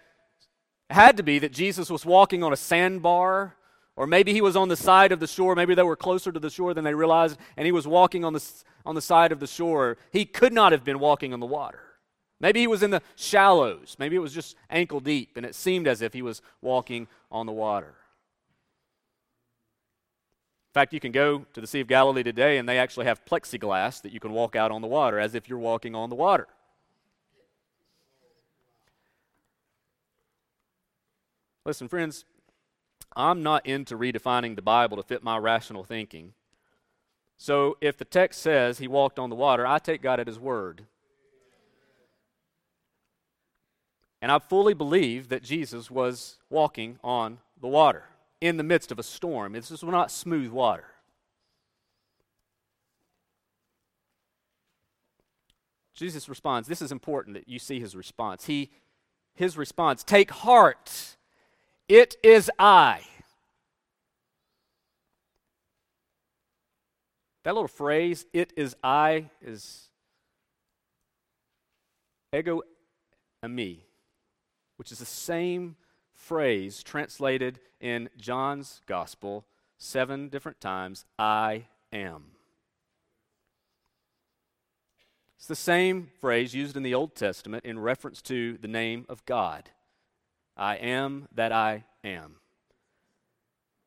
had 0.89 1.17
to 1.17 1.23
be 1.23 1.39
that 1.39 1.51
Jesus 1.51 1.89
was 1.89 2.05
walking 2.05 2.43
on 2.43 2.53
a 2.53 2.57
sandbar, 2.57 3.55
or 3.95 4.07
maybe 4.07 4.31
he 4.33 4.41
was 4.41 4.55
on 4.55 4.69
the 4.69 4.75
side 4.75 5.11
of 5.11 5.19
the 5.19 5.27
shore. 5.27 5.55
Maybe 5.55 5.75
they 5.75 5.83
were 5.83 5.97
closer 5.97 6.31
to 6.31 6.39
the 6.39 6.49
shore 6.49 6.73
than 6.73 6.85
they 6.85 6.93
realized, 6.93 7.37
and 7.57 7.65
he 7.65 7.71
was 7.71 7.85
walking 7.85 8.23
on 8.23 8.33
the, 8.33 8.43
on 8.85 8.95
the 8.95 9.01
side 9.01 9.31
of 9.31 9.39
the 9.39 9.47
shore. 9.47 9.97
He 10.11 10.25
could 10.25 10.53
not 10.53 10.71
have 10.71 10.83
been 10.83 10.99
walking 10.99 11.33
on 11.33 11.41
the 11.41 11.45
water. 11.45 11.81
Maybe 12.39 12.61
he 12.61 12.67
was 12.67 12.83
in 12.83 12.91
the 12.91 13.01
shallows. 13.15 13.97
Maybe 13.99 14.15
it 14.15 14.19
was 14.19 14.33
just 14.33 14.55
ankle 14.69 14.99
deep, 14.99 15.35
and 15.35 15.45
it 15.45 15.55
seemed 15.55 15.87
as 15.87 16.01
if 16.01 16.13
he 16.13 16.21
was 16.21 16.41
walking 16.61 17.07
on 17.29 17.45
the 17.45 17.51
water 17.51 17.95
fact, 20.77 20.93
you 20.93 20.99
can 20.99 21.11
go 21.11 21.43
to 21.53 21.59
the 21.59 21.65
Sea 21.65 21.79
of 21.79 21.87
Galilee 21.87 22.21
today 22.21 22.59
and 22.59 22.69
they 22.69 22.77
actually 22.77 23.07
have 23.07 23.25
plexiglass 23.25 23.99
that 24.03 24.11
you 24.11 24.19
can 24.19 24.31
walk 24.31 24.55
out 24.55 24.69
on 24.69 24.83
the 24.83 24.87
water 24.87 25.19
as 25.19 25.33
if 25.33 25.49
you're 25.49 25.57
walking 25.57 25.95
on 25.95 26.11
the 26.11 26.15
water. 26.15 26.45
Listen, 31.65 31.87
friends, 31.87 32.25
I'm 33.15 33.41
not 33.41 33.65
into 33.65 33.97
redefining 33.97 34.55
the 34.55 34.61
Bible 34.61 34.97
to 34.97 35.03
fit 35.03 35.23
my 35.23 35.39
rational 35.39 35.83
thinking. 35.83 36.33
So 37.39 37.77
if 37.81 37.97
the 37.97 38.05
text 38.05 38.39
says 38.39 38.77
he 38.77 38.87
walked 38.87 39.17
on 39.17 39.31
the 39.31 39.35
water, 39.35 39.65
I 39.65 39.79
take 39.79 40.03
God 40.03 40.19
at 40.19 40.27
his 40.27 40.39
word. 40.39 40.85
And 44.21 44.31
I 44.31 44.37
fully 44.37 44.75
believe 44.75 45.29
that 45.29 45.41
Jesus 45.41 45.89
was 45.89 46.37
walking 46.51 46.99
on 47.03 47.39
the 47.59 47.67
water 47.67 48.03
in 48.41 48.57
the 48.57 48.63
midst 48.63 48.91
of 48.91 48.99
a 48.99 49.03
storm. 49.03 49.53
This 49.53 49.71
is 49.71 49.83
not 49.83 50.11
smooth 50.11 50.51
water. 50.51 50.85
Jesus 55.93 56.29
responds. 56.29 56.67
This 56.67 56.81
is 56.81 56.91
important 56.91 57.35
that 57.35 57.49
you 57.49 57.57
see 57.57 57.79
his 57.79 57.95
response. 57.95 58.45
He, 58.45 58.69
his 59.33 59.57
response, 59.57 60.03
take 60.03 60.29
heart, 60.29 61.17
it 61.89 62.15
is 62.23 62.51
I. 62.59 63.01
That 67.43 67.55
little 67.55 67.67
phrase, 67.67 68.25
it 68.33 68.53
is 68.55 68.75
I, 68.83 69.29
is 69.41 69.87
ego 72.35 72.61
eimi, 73.43 73.79
which 74.75 74.91
is 74.91 74.99
the 74.99 75.05
same 75.05 75.77
phrase 76.27 76.83
translated 76.83 77.57
in 77.79 78.09
John's 78.17 78.81
gospel 78.85 79.45
seven 79.77 80.27
different 80.27 80.59
times 80.59 81.05
I 81.17 81.67
am. 81.93 82.31
It's 85.37 85.47
the 85.47 85.55
same 85.55 86.09
phrase 86.19 86.53
used 86.53 86.75
in 86.75 86.83
the 86.83 86.93
Old 86.93 87.15
Testament 87.15 87.63
in 87.63 87.79
reference 87.79 88.21
to 88.23 88.57
the 88.57 88.67
name 88.67 89.05
of 89.07 89.25
God 89.25 89.69
I 90.57 90.75
am 90.75 91.29
that 91.33 91.53
I 91.53 91.85
am. 92.03 92.37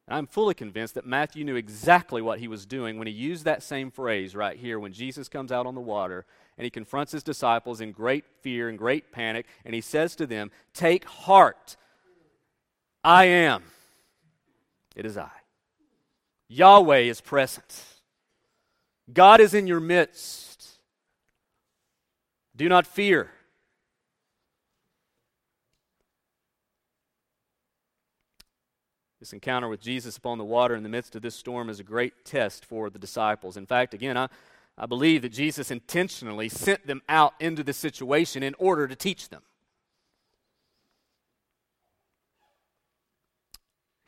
I'm 0.08 0.26
fully 0.26 0.54
convinced 0.54 0.94
that 0.94 1.06
Matthew 1.06 1.44
knew 1.44 1.56
exactly 1.56 2.22
what 2.22 2.38
he 2.40 2.48
was 2.48 2.64
doing 2.64 2.96
when 2.96 3.06
he 3.06 3.12
used 3.12 3.44
that 3.44 3.62
same 3.62 3.90
phrase 3.90 4.34
right 4.34 4.56
here 4.56 4.78
when 4.78 4.92
Jesus 4.92 5.28
comes 5.28 5.52
out 5.52 5.66
on 5.66 5.74
the 5.74 5.80
water 5.80 6.24
and 6.56 6.64
he 6.64 6.70
confronts 6.70 7.12
his 7.12 7.22
disciples 7.22 7.80
in 7.80 7.92
great 7.92 8.24
fear 8.40 8.68
and 8.68 8.78
great 8.78 9.12
panic 9.12 9.46
and 9.64 9.74
he 9.74 9.80
says 9.80 10.16
to 10.16 10.26
them, 10.26 10.50
Take 10.72 11.04
heart, 11.04 11.76
I 13.02 13.24
am. 13.24 13.62
It 14.94 15.06
is 15.06 15.16
I. 15.16 15.30
Yahweh 16.48 17.00
is 17.00 17.20
present. 17.20 17.84
God 19.12 19.40
is 19.40 19.54
in 19.54 19.66
your 19.66 19.80
midst. 19.80 20.78
Do 22.56 22.68
not 22.68 22.86
fear. 22.86 23.30
This 29.20 29.32
encounter 29.32 29.68
with 29.68 29.80
Jesus 29.80 30.16
upon 30.16 30.38
the 30.38 30.44
water 30.44 30.74
in 30.74 30.82
the 30.82 30.88
midst 30.88 31.14
of 31.14 31.22
this 31.22 31.34
storm 31.34 31.68
is 31.68 31.78
a 31.78 31.84
great 31.84 32.24
test 32.24 32.64
for 32.64 32.88
the 32.88 32.98
disciples. 32.98 33.56
In 33.56 33.66
fact, 33.66 33.92
again, 33.92 34.16
I, 34.16 34.28
I 34.78 34.86
believe 34.86 35.22
that 35.22 35.28
Jesus 35.28 35.70
intentionally 35.70 36.48
sent 36.48 36.86
them 36.86 37.02
out 37.08 37.34
into 37.38 37.62
the 37.62 37.74
situation 37.74 38.42
in 38.42 38.54
order 38.58 38.88
to 38.88 38.96
teach 38.96 39.28
them. 39.28 39.42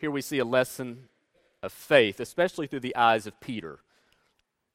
Here 0.02 0.10
we 0.10 0.20
see 0.20 0.40
a 0.40 0.44
lesson 0.44 1.04
of 1.62 1.72
faith, 1.72 2.18
especially 2.18 2.66
through 2.66 2.80
the 2.80 2.96
eyes 2.96 3.28
of 3.28 3.38
Peter. 3.38 3.78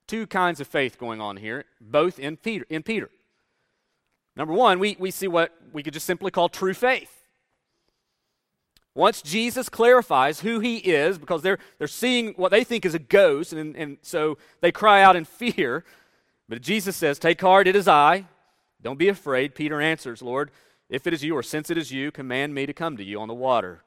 Two 0.08 0.26
kinds 0.26 0.62
of 0.62 0.68
faith 0.68 0.98
going 0.98 1.20
on 1.20 1.36
here, 1.36 1.66
both 1.82 2.18
in 2.18 2.38
Peter. 2.38 2.66
In 2.70 2.82
Peter. 2.82 3.10
Number 4.38 4.54
one, 4.54 4.80
we, 4.80 4.96
we 4.98 5.12
see 5.12 5.28
what 5.28 5.54
we 5.74 5.84
could 5.84 5.92
just 5.92 6.06
simply 6.06 6.32
call 6.32 6.48
true 6.48 6.74
faith. 6.74 7.26
Once 8.96 9.22
Jesus 9.22 9.68
clarifies 9.68 10.40
who 10.40 10.62
he 10.62 10.78
is, 10.78 11.18
because 11.18 11.42
they're, 11.42 11.60
they're 11.78 11.90
seeing 11.90 12.30
what 12.36 12.52
they 12.52 12.64
think 12.64 12.86
is 12.86 12.96
a 12.96 13.00
ghost, 13.00 13.52
and, 13.52 13.76
and 13.76 13.98
so 14.02 14.38
they 14.62 14.72
cry 14.72 15.02
out 15.02 15.18
in 15.18 15.26
fear. 15.26 15.84
But 16.48 16.62
Jesus 16.62 16.96
says, 16.96 17.20
Take 17.20 17.42
heart, 17.42 17.68
it 17.68 17.76
is 17.76 17.90
I. 17.90 18.28
Don't 18.82 18.98
be 18.98 19.10
afraid. 19.10 19.56
Peter 19.56 19.82
answers, 19.82 20.22
Lord, 20.22 20.52
if 20.90 21.06
it 21.06 21.14
is 21.14 21.22
you, 21.22 21.36
or 21.36 21.44
since 21.44 21.70
it 21.70 21.78
is 21.78 21.92
you, 21.92 22.12
command 22.12 22.56
me 22.56 22.66
to 22.66 22.72
come 22.72 22.96
to 22.96 23.04
you 23.04 23.20
on 23.20 23.28
the 23.28 23.34
water. 23.34 23.84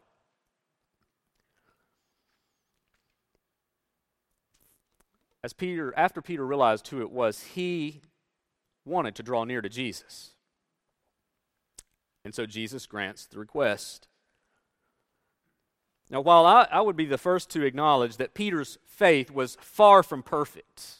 As 5.43 5.53
Peter, 5.53 5.95
after 5.97 6.21
Peter 6.21 6.47
realized 6.47 6.89
who 6.89 7.01
it 7.01 7.11
was, 7.11 7.43
he 7.55 8.03
wanted 8.85 9.15
to 9.15 9.23
draw 9.23 9.45
near 9.45 9.61
to 9.61 9.69
Jesus. 9.69 10.33
And 12.25 12.35
so 12.35 12.45
Jesus 12.45 12.87
grants 12.87 13.27
the 13.27 13.39
request. 13.39 14.09
Now, 16.11 16.21
while 16.21 16.45
I, 16.45 16.67
I, 16.71 16.81
would 16.81 16.97
be 16.97 17.07
the 17.07 17.17
first 17.17 17.51
to 17.51 17.63
acknowledge 17.63 18.17
that 18.17 18.35
Peter's 18.35 18.79
faith 18.85 19.31
was 19.31 19.57
far 19.61 20.03
from 20.03 20.23
perfect, 20.23 20.97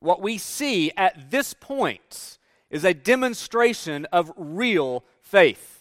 what 0.00 0.22
we 0.22 0.38
see 0.38 0.90
at 0.96 1.30
this 1.30 1.54
point 1.54 2.38
is 2.70 2.84
a 2.84 2.94
demonstration 2.94 4.06
of 4.06 4.32
real 4.36 5.04
faith. 5.20 5.71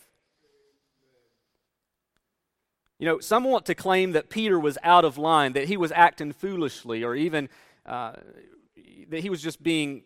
You 3.01 3.07
know, 3.07 3.19
some 3.19 3.45
want 3.45 3.65
to 3.65 3.73
claim 3.73 4.11
that 4.11 4.29
Peter 4.29 4.59
was 4.59 4.77
out 4.83 5.05
of 5.05 5.17
line, 5.17 5.53
that 5.53 5.67
he 5.67 5.75
was 5.75 5.91
acting 5.91 6.33
foolishly, 6.33 7.03
or 7.03 7.15
even 7.15 7.49
uh, 7.83 8.13
that 9.09 9.21
he 9.21 9.29
was 9.31 9.41
just 9.41 9.63
being 9.63 10.03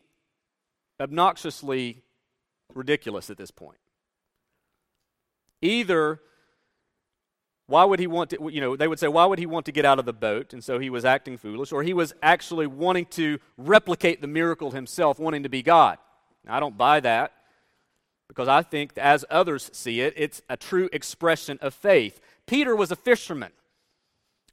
obnoxiously 0.98 2.04
ridiculous 2.74 3.30
at 3.30 3.38
this 3.38 3.52
point. 3.52 3.80
Either 5.62 6.22
why 7.68 7.84
would 7.84 8.00
he 8.00 8.08
want 8.08 8.30
to, 8.30 8.50
you 8.50 8.62
know, 8.62 8.78
they 8.78 8.88
would 8.88 9.00
say, 9.00 9.10
why 9.10 9.26
would 9.26 9.40
he 9.40 9.46
want 9.46 9.66
to 9.66 9.74
get 9.74 9.84
out 9.84 10.00
of 10.00 10.06
the 10.06 10.14
boat? 10.14 10.54
And 10.54 10.64
so 10.64 10.80
he 10.80 10.90
was 10.90 11.04
acting 11.04 11.36
foolish, 11.36 11.74
or 11.74 11.84
he 11.84 11.94
was 11.94 12.14
actually 12.24 12.68
wanting 12.68 13.08
to 13.08 13.40
replicate 13.58 14.22
the 14.22 14.28
miracle 14.28 14.72
himself, 14.72 15.20
wanting 15.20 15.44
to 15.44 15.50
be 15.50 15.62
God. 15.62 15.98
Now, 16.46 16.56
I 16.56 16.60
don't 16.62 16.78
buy 16.78 17.02
that 17.02 17.34
because 18.30 18.48
I 18.48 18.62
think, 18.62 18.98
as 18.98 19.26
others 19.30 19.70
see 19.74 20.00
it, 20.00 20.14
it's 20.16 20.42
a 20.50 20.56
true 20.56 20.88
expression 20.94 21.60
of 21.62 21.74
faith. 21.74 22.22
Peter 22.48 22.76
was 22.76 22.92
a 22.92 22.96
fisherman. 22.96 23.52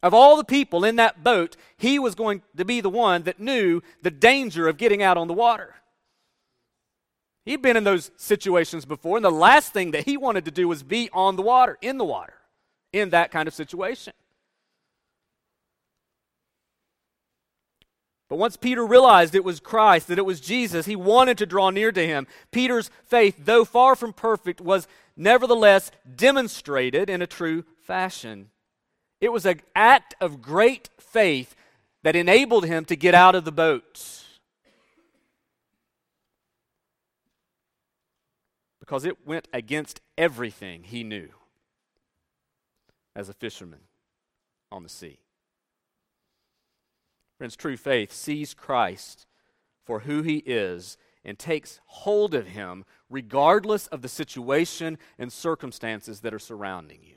Of 0.02 0.14
all 0.14 0.37
the 0.37 0.44
people 0.44 0.85
in 0.85 0.96
that 0.96 1.22
boat, 1.22 1.57
he 1.76 1.98
was 1.98 2.14
going 2.14 2.42
to 2.57 2.64
be 2.64 2.81
the 2.81 2.90
one 2.90 3.22
that 3.22 3.38
knew 3.38 3.83
the 4.02 4.11
danger 4.11 4.66
of 4.66 4.76
getting 4.76 5.02
out 5.02 5.16
on 5.16 5.28
the 5.28 5.35
water. 5.35 5.76
He'd 7.44 7.62
been 7.62 7.76
in 7.76 7.85
those 7.85 8.11
situations 8.16 8.85
before, 8.85 9.16
and 9.16 9.24
the 9.24 9.31
last 9.31 9.72
thing 9.72 9.92
that 9.92 10.05
he 10.05 10.16
wanted 10.16 10.44
to 10.44 10.50
do 10.50 10.68
was 10.68 10.83
be 10.83 11.09
on 11.12 11.37
the 11.37 11.42
water, 11.42 11.78
in 11.81 11.98
the 11.98 12.05
water 12.05 12.35
in 12.92 13.11
that 13.11 13.31
kind 13.31 13.48
of 13.48 13.55
situation. 13.55 14.12
But 18.28 18.38
once 18.38 18.57
Peter 18.57 18.87
realized 18.87 19.35
it 19.35 19.44
was 19.44 19.61
Christ, 19.61 20.09
that 20.09 20.18
it 20.18 20.24
was 20.24 20.40
Jesus, 20.40 20.87
he 20.87 20.96
wanted 20.96 21.37
to 21.38 21.46
draw 21.46 21.68
near 21.70 21.92
to 21.92 22.07
him. 22.07 22.26
Peter's 22.50 22.90
faith, 23.05 23.37
though 23.38 23.64
far 23.64 23.94
from 23.94 24.14
perfect, 24.14 24.61
was 24.61 24.88
nevertheless 25.16 25.90
demonstrated 26.16 27.11
in 27.11 27.20
a 27.20 27.26
true 27.26 27.64
fashion. 27.83 28.51
It 29.21 29.33
was 29.33 29.47
an 29.47 29.61
act 29.75 30.14
of 30.21 30.42
great 30.42 30.90
faith 30.99 31.55
that 32.03 32.16
enabled 32.16 32.66
him 32.66 32.85
to 32.87 32.97
get 32.97 33.14
out 33.14 33.35
of 33.35 33.45
the 33.45 33.53
boat. 33.53 34.25
Because 38.81 39.05
it 39.05 39.27
went 39.27 39.49
against 39.53 40.01
everything 40.18 40.83
he 40.85 41.05
knew 41.05 41.29
as 43.14 43.29
a 43.29 43.35
fisherman 43.35 43.81
on 44.71 44.83
the 44.83 44.88
sea. 44.88 45.18
Friends, 47.38 47.57
true 47.57 47.77
faith 47.77 48.12
sees 48.12 48.55
Christ 48.55 49.27
for 49.85 50.01
who 50.01 50.23
he 50.23 50.38
is 50.38 50.97
and 51.25 51.38
takes 51.38 51.81
hold 51.87 52.35
of 52.35 52.49
him 52.49 52.85
regardless 53.09 53.87
of 53.88 54.03
the 54.03 54.09
situation 54.09 54.99
and 55.18 55.33
circumstances 55.33 56.21
that 56.21 56.35
are 56.35 56.38
surrounding 56.38 57.01
you. 57.03 57.16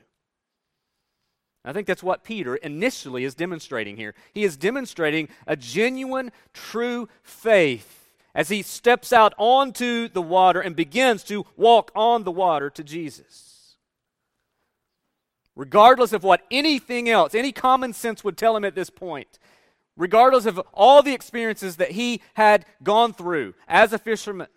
I 1.66 1.74
think 1.74 1.88
that's 1.88 2.04
what 2.04 2.24
Peter 2.24 2.56
initially 2.56 3.24
is 3.24 3.36
demonstrating 3.36 3.98
here. 3.98 4.14
He 4.34 4.44
is 4.44 4.56
demonstrating 4.56 5.30
a 5.48 5.56
genuine, 5.56 6.32
true 6.54 7.10
faith 7.24 8.12
as 8.34 8.50
he 8.50 8.62
steps 8.62 9.12
out 9.12 9.34
onto 9.38 10.08
the 10.08 10.22
water 10.22 10.62
and 10.62 10.76
begins 10.76 11.24
to 11.26 11.46
walk 11.58 11.92
on 11.96 12.24
the 12.24 12.32
water 12.32 12.70
to 12.70 12.84
Jesus 12.84 13.56
regardless 15.56 16.14
of 16.14 16.24
what 16.24 16.42
anything 16.52 17.10
else, 17.10 17.34
any 17.34 17.52
common 17.52 17.94
sense 17.94 18.24
would 18.24 18.38
tell 18.38 18.56
him 18.56 18.66
at 18.66 18.76
this 18.76 18.90
point, 18.90 19.40
regardless 19.96 20.46
of 20.46 20.60
all 20.74 21.02
the 21.02 21.14
experiences 21.14 21.78
that 21.78 21.92
he 21.92 22.22
had 22.36 22.66
gone 22.84 23.14
through 23.14 23.54
as 23.68 23.94
a 23.94 24.00
fisherman, 24.00 24.48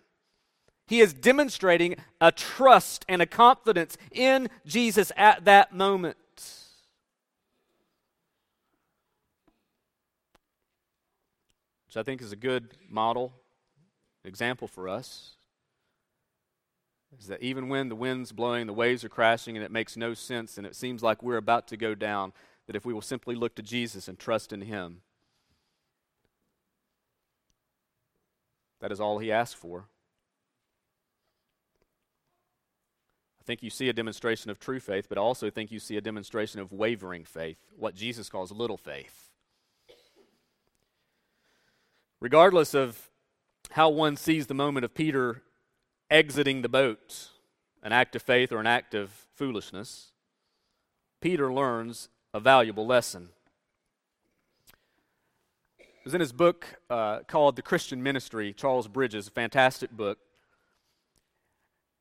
he 0.87 0.99
is 1.01 1.13
demonstrating 1.13 1.95
a 2.19 2.31
trust 2.31 3.05
and 3.07 3.21
a 3.21 3.25
confidence 3.25 3.95
in 4.11 4.49
Jesus 4.65 5.11
at 5.15 5.45
that 5.45 5.73
moment. 5.73 6.17
Which 11.89 11.97
I 11.97 12.03
think 12.03 12.21
is 12.21 12.31
a 12.31 12.35
good 12.35 12.77
model, 12.87 13.33
example 14.23 14.67
for 14.67 14.87
us 14.87 15.37
is 17.17 17.25
that 17.25 17.41
even 17.41 17.67
when 17.67 17.89
the 17.89 17.95
wind's 17.95 18.31
blowing, 18.31 18.67
the 18.67 18.73
waves 18.73 19.03
are 19.03 19.09
crashing, 19.09 19.57
and 19.57 19.65
it 19.65 19.71
makes 19.71 19.97
no 19.97 20.13
sense, 20.13 20.59
and 20.59 20.67
it 20.67 20.75
seems 20.75 21.01
like 21.01 21.23
we're 21.23 21.37
about 21.37 21.67
to 21.69 21.77
go 21.77 21.95
down, 21.95 22.31
that 22.67 22.75
if 22.75 22.85
we 22.85 22.93
will 22.93 23.01
simply 23.01 23.33
look 23.33 23.55
to 23.55 23.63
Jesus 23.63 24.07
and 24.07 24.19
trust 24.19 24.53
in 24.53 24.61
Him, 24.61 25.01
that 28.81 28.91
is 28.91 28.99
all 28.99 29.17
He 29.17 29.31
asks 29.31 29.59
for. 29.59 29.85
I 33.41 33.43
think 33.45 33.63
you 33.63 33.71
see 33.71 33.89
a 33.89 33.93
demonstration 33.93 34.51
of 34.51 34.59
true 34.59 34.79
faith, 34.79 35.07
but 35.09 35.17
I 35.17 35.21
also 35.21 35.49
think 35.49 35.71
you 35.71 35.79
see 35.79 35.97
a 35.97 36.01
demonstration 36.01 36.59
of 36.59 36.71
wavering 36.71 37.25
faith, 37.25 37.57
what 37.75 37.95
Jesus 37.95 38.29
calls 38.29 38.51
little 38.51 38.77
faith. 38.77 39.28
Regardless 42.21 42.73
of 42.73 43.09
how 43.71 43.89
one 43.89 44.17
sees 44.17 44.47
the 44.47 44.53
moment 44.53 44.83
of 44.83 44.93
Peter 44.93 45.43
exiting 46.09 46.61
the 46.61 46.69
boat, 46.69 47.29
an 47.81 47.91
act 47.91 48.15
of 48.15 48.21
faith 48.21 48.51
or 48.51 48.59
an 48.59 48.67
act 48.67 48.93
of 48.93 49.09
foolishness, 49.35 50.11
Peter 51.21 51.51
learns 51.51 52.09
a 52.33 52.39
valuable 52.39 52.85
lesson. 52.85 53.29
It 55.79 56.05
was 56.05 56.13
in 56.13 56.19
his 56.19 56.33
book 56.33 56.65
uh, 56.89 57.19
called 57.27 57.55
The 57.55 57.61
Christian 57.61 58.03
Ministry, 58.03 58.53
Charles 58.53 58.87
Bridges, 58.87 59.27
a 59.27 59.31
fantastic 59.31 59.91
book. 59.91 60.17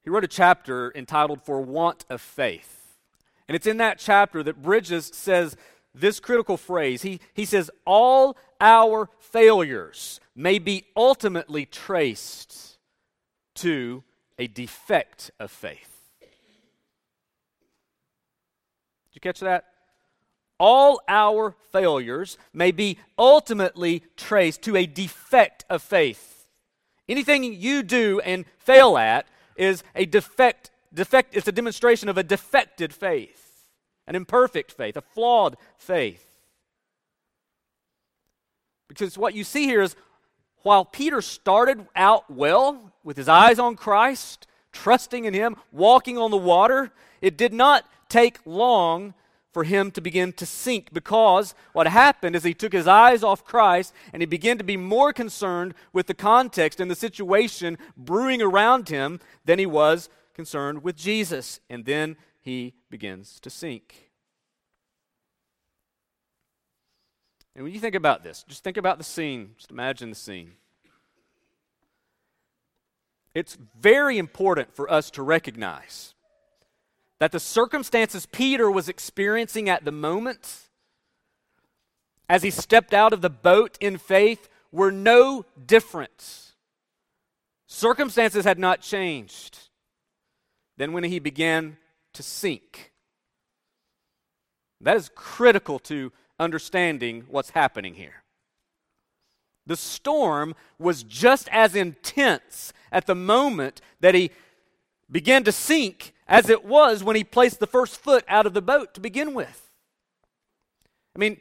He 0.03 0.11
wrote 0.11 0.25
a 0.25 0.29
chapter 0.29 0.93
entitled 0.95 1.43
For 1.43 1.61
Want 1.61 2.05
of 2.09 2.21
Faith. 2.21 2.97
And 3.47 3.55
it's 3.55 3.67
in 3.67 3.77
that 3.79 3.99
chapter 3.99 4.43
that 4.43 4.63
Bridges 4.63 5.11
says 5.15 5.57
this 5.95 6.21
critical 6.21 6.57
phrase. 6.57 7.03
He, 7.03 7.21
he 7.35 7.45
says, 7.45 7.71
All 7.85 8.37
our 8.61 9.09
failures 9.19 10.21
may 10.35 10.59
be 10.59 10.85
ultimately 10.97 11.67
traced 11.67 12.79
to 13.57 14.03
a 14.39 14.47
defect 14.47 15.31
of 15.39 15.51
faith. 15.51 15.97
Did 16.21 16.29
you 19.15 19.21
catch 19.21 19.41
that? 19.41 19.65
All 20.61 21.01
our 21.09 21.55
failures 21.73 22.37
may 22.53 22.73
be 22.73 22.99
ultimately 23.17 24.03
traced 24.17 24.63
to 24.63 24.77
a 24.77 24.87
defect 24.87 25.65
of 25.71 25.83
faith. 25.83 26.47
Anything 27.09 27.45
you 27.45 27.83
do 27.83 28.21
and 28.21 28.45
fail 28.59 28.99
at 28.99 29.27
is 29.57 29.83
a 29.95 30.05
defect, 30.05 30.71
defect 30.93 31.37
it's 31.37 31.49
a 31.49 31.53
demonstration 31.53 32.09
of 32.09 32.19
a 32.19 32.23
defected 32.23 32.93
faith 32.93 33.49
an 34.09 34.17
imperfect 34.17 34.73
faith, 34.73 34.97
a 34.97 35.03
flawed 35.03 35.57
faith. 35.77 36.25
Because 38.89 39.17
what 39.17 39.35
you 39.35 39.45
see 39.45 39.65
here 39.65 39.83
is 39.83 39.95
while 40.63 40.85
Peter 40.85 41.23
started 41.23 41.87
out 41.95 42.31
well 42.31 42.93
with 43.05 43.17
his 43.17 43.29
eyes 43.29 43.59
on 43.59 43.77
Christ, 43.77 44.47
trusting 44.73 45.25
in 45.25 45.35
Him, 45.35 45.57
walking 45.73 46.19
on 46.19 46.31
the 46.31 46.37
water, 46.37 46.91
it 47.21 47.37
did 47.37 47.53
not 47.53 47.85
take 48.09 48.39
long 48.45 49.15
for 49.53 49.65
him 49.65 49.91
to 49.91 50.01
begin 50.01 50.33
to 50.33 50.47
sink 50.47 50.93
because 50.93 51.55
what 51.73 51.87
happened 51.87 52.37
is 52.37 52.45
he 52.45 52.55
took 52.55 52.73
his 52.73 52.87
eyes 52.87 53.25
off 53.25 53.45
Christ 53.45 53.93
and 54.13 54.23
he 54.23 54.27
began 54.27 54.59
to 54.59 54.65
be 54.65 54.77
more 54.77 55.13
concerned 55.13 55.75
with 55.93 56.07
the 56.07 56.15
context 56.15 56.81
and 56.81 56.91
the 56.91 56.95
situation 56.95 57.79
brewing 57.97 58.43
around 58.43 58.89
him 58.89 59.21
than 59.45 59.59
he 59.59 59.67
was 59.67 60.11
concerned 60.35 60.85
with 60.85 60.97
Jesus. 60.97 61.61
And 61.69 61.87
then 61.87 62.17
he 62.41 62.75
begins 62.91 63.41
to 63.41 63.51
sink. 63.51 64.08
And 67.59 67.65
when 67.65 67.75
you 67.75 67.81
think 67.81 67.97
about 67.97 68.23
this, 68.23 68.45
just 68.47 68.63
think 68.63 68.77
about 68.77 68.99
the 68.99 69.05
scene. 69.05 69.55
Just 69.57 69.73
imagine 69.73 70.11
the 70.11 70.15
scene. 70.15 70.53
It's 73.35 73.59
very 73.77 74.17
important 74.17 74.73
for 74.77 74.89
us 74.89 75.11
to 75.11 75.25
recognize 75.25 76.15
that 77.19 77.33
the 77.33 77.41
circumstances 77.41 78.27
Peter 78.27 78.71
was 78.71 78.89
experiencing 78.89 79.69
at 79.69 79.85
the 79.85 79.91
moment, 79.91 80.69
as 82.29 82.45
he 82.45 82.51
stepped 82.51 82.95
out 82.95 83.13
of 83.13 83.23
the 83.23 83.29
boat 83.29 83.77
in 83.81 83.99
faith, 83.99 84.49
were 84.71 84.93
no 84.93 85.45
different. 85.67 86.53
Circumstances 87.67 88.45
had 88.45 88.61
not 88.61 88.83
changed 88.83 89.59
than 90.77 90.93
when 90.93 91.03
he 91.03 91.19
began 91.19 91.77
to 92.13 92.23
sink. 92.23 92.93
That 94.81 94.97
is 94.97 95.11
critical 95.13 95.81
to 95.81 96.13
understanding 96.39 97.25
what's 97.29 97.51
happening 97.51 97.95
here. 97.95 98.23
The 99.67 99.77
storm 99.77 100.55
was 100.79 101.03
just 101.03 101.49
as 101.53 101.75
intense 101.75 102.73
at 102.91 103.07
the 103.07 103.15
moment 103.15 103.81
that 104.01 104.15
he 104.15 104.31
began 105.11 105.45
to 105.45 105.53
sink 105.53 106.15
as 106.27 106.49
it 106.49 106.65
was 106.65 107.05
when 107.05 107.17
he 107.17 107.25
placed 107.25 107.61
the 107.61 107.67
first 107.67 107.99
foot 107.99 108.25
out 108.29 108.47
of 108.47 108.55
the 108.55 108.63
boat 108.63 108.95
to 108.95 109.01
begin 109.01 109.35
with. 109.35 109.71
I 111.15 111.19
mean, 111.19 111.39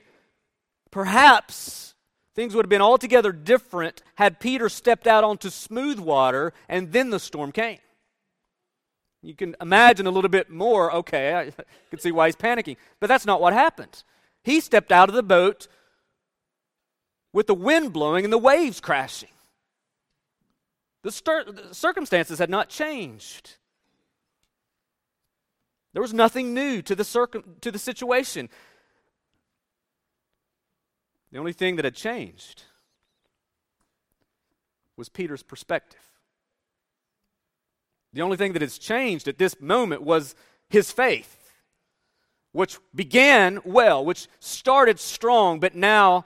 perhaps 0.91 1.93
things 2.35 2.53
would 2.53 2.65
have 2.65 2.69
been 2.69 2.81
altogether 2.81 3.31
different 3.31 4.01
had 4.15 4.39
Peter 4.39 4.69
stepped 4.69 5.07
out 5.07 5.23
onto 5.23 5.49
smooth 5.49 5.99
water 5.99 6.53
and 6.67 6.91
then 6.91 7.09
the 7.09 7.19
storm 7.19 7.51
came. 7.51 7.79
You 9.21 9.35
can 9.35 9.55
imagine 9.59 10.05
a 10.05 10.11
little 10.11 10.29
bit 10.29 10.49
more, 10.49 10.93
okay, 10.93 11.33
I 11.33 11.63
can 11.89 11.99
see 11.99 12.11
why 12.11 12.27
he's 12.27 12.35
panicking. 12.35 12.77
But 12.99 13.07
that's 13.07 13.25
not 13.25 13.41
what 13.41 13.53
happened. 13.53 14.03
He 14.47 14.61
stepped 14.61 14.93
out 14.93 15.09
of 15.09 15.15
the 15.15 15.23
boat 15.23 15.67
with 17.33 17.47
the 17.47 17.53
wind 17.53 17.91
blowing 17.91 18.23
and 18.23 18.31
the 18.31 18.37
waves 18.37 18.79
crashing. 18.79 19.27
The, 21.03 21.11
stir- 21.11 21.51
the 21.51 21.75
circumstances 21.75 22.39
had 22.39 22.49
not 22.49 22.69
changed. 22.69 23.57
There 25.91 26.01
was 26.01 26.13
nothing 26.13 26.53
new 26.53 26.81
to 26.83 26.95
the, 26.95 27.03
circum- 27.03 27.57
to 27.59 27.73
the 27.73 27.77
situation. 27.77 28.47
The 31.33 31.39
only 31.39 31.51
thing 31.51 31.75
that 31.75 31.83
had 31.83 31.95
changed 31.95 32.63
was 34.95 35.09
Peter's 35.09 35.43
perspective. 35.43 35.99
The 38.13 38.21
only 38.21 38.37
thing 38.37 38.53
that 38.53 38.61
has 38.61 38.77
changed 38.77 39.27
at 39.27 39.39
this 39.39 39.59
moment 39.59 40.03
was 40.03 40.35
his 40.69 40.89
faith, 40.89 41.36
which 42.57 42.79
began 42.95 43.59
well, 43.63 44.03
which 44.03 44.27
started 44.39 44.99
strong, 44.99 45.59
but 45.59 45.75
now 45.75 46.25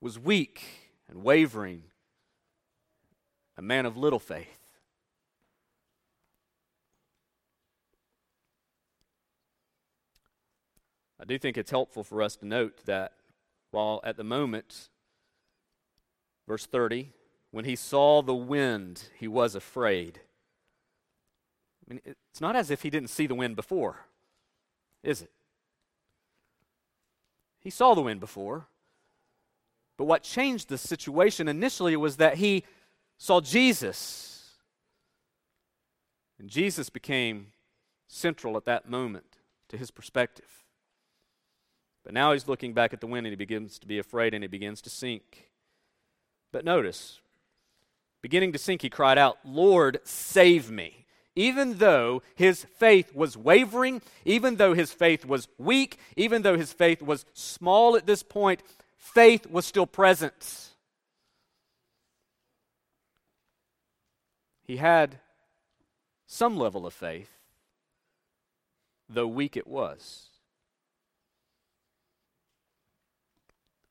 was 0.00 0.18
weak 0.18 0.62
and 1.06 1.22
wavering, 1.22 1.82
a 3.58 3.60
man 3.60 3.84
of 3.84 3.94
little 3.94 4.18
faith. 4.18 4.58
I 11.20 11.26
do 11.26 11.38
think 11.38 11.58
it's 11.58 11.70
helpful 11.70 12.02
for 12.02 12.22
us 12.22 12.36
to 12.36 12.46
note 12.46 12.86
that 12.86 13.12
while 13.70 14.00
at 14.04 14.16
the 14.16 14.24
moment, 14.24 14.88
verse 16.48 16.64
30, 16.64 17.12
when 17.50 17.66
he 17.66 17.76
saw 17.76 18.22
the 18.22 18.34
wind, 18.34 19.10
he 19.18 19.28
was 19.28 19.54
afraid. 19.54 20.20
I 21.86 21.92
mean, 21.92 22.00
it's 22.06 22.40
not 22.40 22.56
as 22.56 22.70
if 22.70 22.80
he 22.80 22.88
didn't 22.88 23.10
see 23.10 23.26
the 23.26 23.34
wind 23.34 23.56
before, 23.56 24.06
is 25.02 25.22
it? 25.22 25.30
He 27.60 27.70
saw 27.70 27.94
the 27.94 28.02
wind 28.02 28.20
before. 28.20 28.66
But 29.96 30.04
what 30.04 30.22
changed 30.22 30.68
the 30.68 30.78
situation 30.78 31.48
initially 31.48 31.96
was 31.96 32.16
that 32.16 32.38
he 32.38 32.64
saw 33.18 33.40
Jesus. 33.40 34.50
And 36.38 36.48
Jesus 36.48 36.90
became 36.90 37.48
central 38.08 38.56
at 38.56 38.64
that 38.64 38.88
moment 38.88 39.36
to 39.68 39.76
his 39.76 39.90
perspective. 39.90 40.64
But 42.04 42.14
now 42.14 42.32
he's 42.32 42.48
looking 42.48 42.74
back 42.74 42.92
at 42.92 43.00
the 43.00 43.06
wind 43.06 43.26
and 43.26 43.32
he 43.32 43.36
begins 43.36 43.78
to 43.78 43.86
be 43.86 43.98
afraid 43.98 44.34
and 44.34 44.42
he 44.42 44.48
begins 44.48 44.82
to 44.82 44.90
sink. 44.90 45.50
But 46.50 46.64
notice, 46.64 47.20
beginning 48.22 48.52
to 48.52 48.58
sink, 48.58 48.82
he 48.82 48.90
cried 48.90 49.18
out, 49.18 49.38
Lord, 49.44 50.00
save 50.04 50.70
me. 50.70 51.01
Even 51.34 51.78
though 51.78 52.22
his 52.34 52.64
faith 52.64 53.14
was 53.14 53.36
wavering, 53.36 54.02
even 54.24 54.56
though 54.56 54.74
his 54.74 54.92
faith 54.92 55.24
was 55.24 55.48
weak, 55.58 55.98
even 56.16 56.42
though 56.42 56.56
his 56.56 56.72
faith 56.72 57.00
was 57.00 57.24
small 57.32 57.96
at 57.96 58.06
this 58.06 58.22
point, 58.22 58.62
faith 58.96 59.46
was 59.46 59.64
still 59.64 59.86
present. 59.86 60.70
He 64.64 64.76
had 64.76 65.18
some 66.26 66.56
level 66.56 66.86
of 66.86 66.92
faith, 66.92 67.30
though 69.08 69.26
weak 69.26 69.56
it 69.56 69.66
was. 69.66 70.28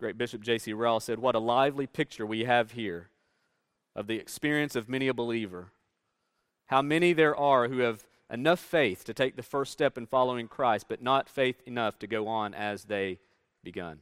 great 0.01 0.17
Bishop 0.17 0.41
J.C. 0.41 0.73
Ryle 0.73 0.99
said, 0.99 1.19
What 1.19 1.35
a 1.35 1.39
lively 1.39 1.85
picture 1.85 2.25
we 2.25 2.43
have 2.45 2.71
here 2.71 3.09
of 3.95 4.07
the 4.07 4.15
experience 4.15 4.75
of 4.75 4.89
many 4.89 5.07
a 5.07 5.13
believer. 5.13 5.71
How 6.71 6.81
many 6.81 7.11
there 7.11 7.35
are 7.35 7.67
who 7.67 7.79
have 7.79 8.05
enough 8.31 8.61
faith 8.61 9.03
to 9.03 9.13
take 9.13 9.35
the 9.35 9.43
first 9.43 9.73
step 9.73 9.97
in 9.97 10.07
following 10.07 10.47
Christ, 10.47 10.85
but 10.87 11.03
not 11.03 11.27
faith 11.27 11.61
enough 11.65 11.99
to 11.99 12.07
go 12.07 12.29
on 12.29 12.53
as 12.53 12.85
they 12.85 13.19
begun. 13.61 13.99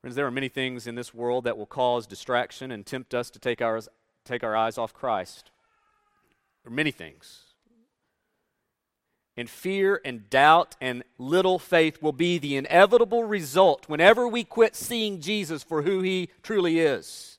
Friends, 0.00 0.16
there 0.16 0.26
are 0.26 0.32
many 0.32 0.48
things 0.48 0.88
in 0.88 0.96
this 0.96 1.14
world 1.14 1.44
that 1.44 1.56
will 1.56 1.64
cause 1.64 2.08
distraction 2.08 2.72
and 2.72 2.84
tempt 2.84 3.14
us 3.14 3.30
to 3.30 3.38
take 3.38 3.62
our, 3.62 3.80
take 4.24 4.42
our 4.42 4.56
eyes 4.56 4.76
off 4.76 4.92
Christ. 4.92 5.52
There 6.64 6.72
are 6.72 6.74
many 6.74 6.90
things 6.90 7.44
and 9.36 9.48
fear 9.48 10.00
and 10.04 10.28
doubt 10.28 10.74
and 10.80 11.04
little 11.16 11.60
faith 11.60 12.02
will 12.02 12.12
be 12.12 12.38
the 12.38 12.56
inevitable 12.56 13.22
result 13.22 13.88
whenever 13.88 14.26
we 14.26 14.42
quit 14.42 14.74
seeing 14.74 15.20
Jesus 15.20 15.62
for 15.62 15.82
who 15.82 16.02
he 16.02 16.30
truly 16.42 16.80
is. 16.80 17.37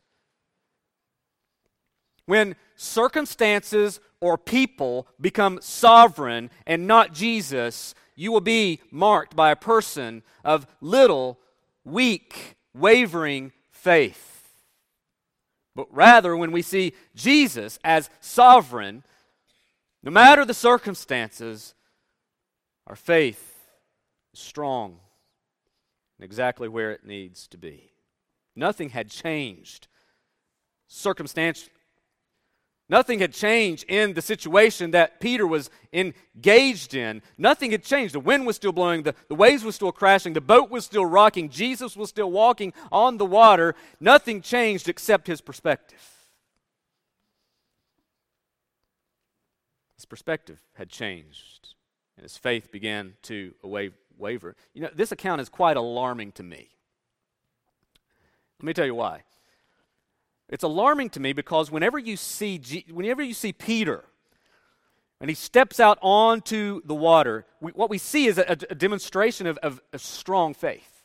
When 2.29 2.55
circumstances 2.75 3.99
or 4.21 4.37
people 4.37 5.07
become 5.19 5.57
sovereign 5.63 6.51
and 6.67 6.85
not 6.85 7.11
Jesus, 7.11 7.95
you 8.15 8.31
will 8.31 8.39
be 8.39 8.81
marked 8.91 9.35
by 9.35 9.49
a 9.49 9.55
person 9.55 10.21
of 10.45 10.67
little, 10.79 11.39
weak, 11.83 12.55
wavering 12.71 13.51
faith. 13.71 14.47
But 15.75 15.87
rather, 15.91 16.37
when 16.37 16.51
we 16.51 16.61
see 16.61 16.93
Jesus 17.15 17.79
as 17.83 18.11
sovereign, 18.19 19.01
no 20.03 20.11
matter 20.11 20.45
the 20.45 20.53
circumstances, 20.53 21.73
our 22.85 22.95
faith 22.95 23.57
is 24.35 24.39
strong 24.39 24.99
and 26.19 26.25
exactly 26.25 26.67
where 26.67 26.91
it 26.91 27.03
needs 27.03 27.47
to 27.47 27.57
be. 27.57 27.89
Nothing 28.55 28.89
had 28.89 29.09
changed 29.09 29.87
circumstantially. 30.87 31.73
Nothing 32.89 33.19
had 33.19 33.34
changed 33.34 33.86
in 33.88 34.13
the 34.13 34.21
situation 34.21 34.91
that 34.91 35.19
Peter 35.19 35.45
was 35.45 35.69
engaged 35.93 36.95
in. 36.95 37.21
Nothing 37.38 37.69
had 37.69 37.84
changed. 37.84 38.15
The 38.15 38.19
wind 38.19 38.47
was 38.47 38.56
still 38.56 38.71
blowing, 38.71 39.04
the, 39.04 39.13
the 39.28 39.36
waves 39.36 39.63
were 39.63 39.71
still 39.71 39.91
crashing, 39.91 40.34
the 40.34 40.41
boat 40.41 40.71
was 40.71 40.86
still 40.86 41.06
rocking, 41.06 41.49
Jesus 41.49 41.95
was 41.95 42.10
still 42.10 42.32
walking 42.32 42.73
on 42.91 43.17
the 43.17 43.25
water. 43.25 43.75
Nothing 43.99 44.41
changed 44.41 44.89
except 44.89 45.28
his 45.28 45.39
perspective. 45.39 46.02
His 49.95 50.06
perspective 50.06 50.60
had 50.73 50.89
changed, 50.89 51.75
and 52.17 52.23
his 52.23 52.38
faith 52.38 52.71
began 52.71 53.13
to 53.23 53.54
waver. 54.17 54.56
You 54.73 54.82
know, 54.82 54.89
this 54.95 55.12
account 55.12 55.41
is 55.41 55.49
quite 55.49 55.78
alarming 55.78 56.32
to 56.34 56.43
me. 56.43 56.69
Let 58.60 58.65
me 58.65 58.73
tell 58.73 58.86
you 58.86 58.95
why. 58.95 59.23
It's 60.49 60.63
alarming 60.63 61.12
to 61.12 61.19
me 61.19 61.31
because 61.33 61.71
whenever 61.71 61.99
you 61.99 62.17
see, 62.17 62.57
G- 62.57 62.85
whenever 62.91 63.21
you 63.21 63.33
see 63.33 63.53
Peter, 63.53 64.03
and 65.21 65.29
he 65.29 65.35
steps 65.35 65.79
out 65.79 65.99
onto 66.01 66.81
the 66.85 66.95
water, 66.95 67.45
we, 67.62 67.71
what 67.73 67.89
we 67.89 67.97
see 67.97 68.25
is 68.25 68.38
a, 68.38 68.57
a 68.69 68.75
demonstration 68.75 69.47
of, 69.47 69.57
of, 69.59 69.81
of 69.93 70.01
strong 70.01 70.53
faith. 70.53 71.03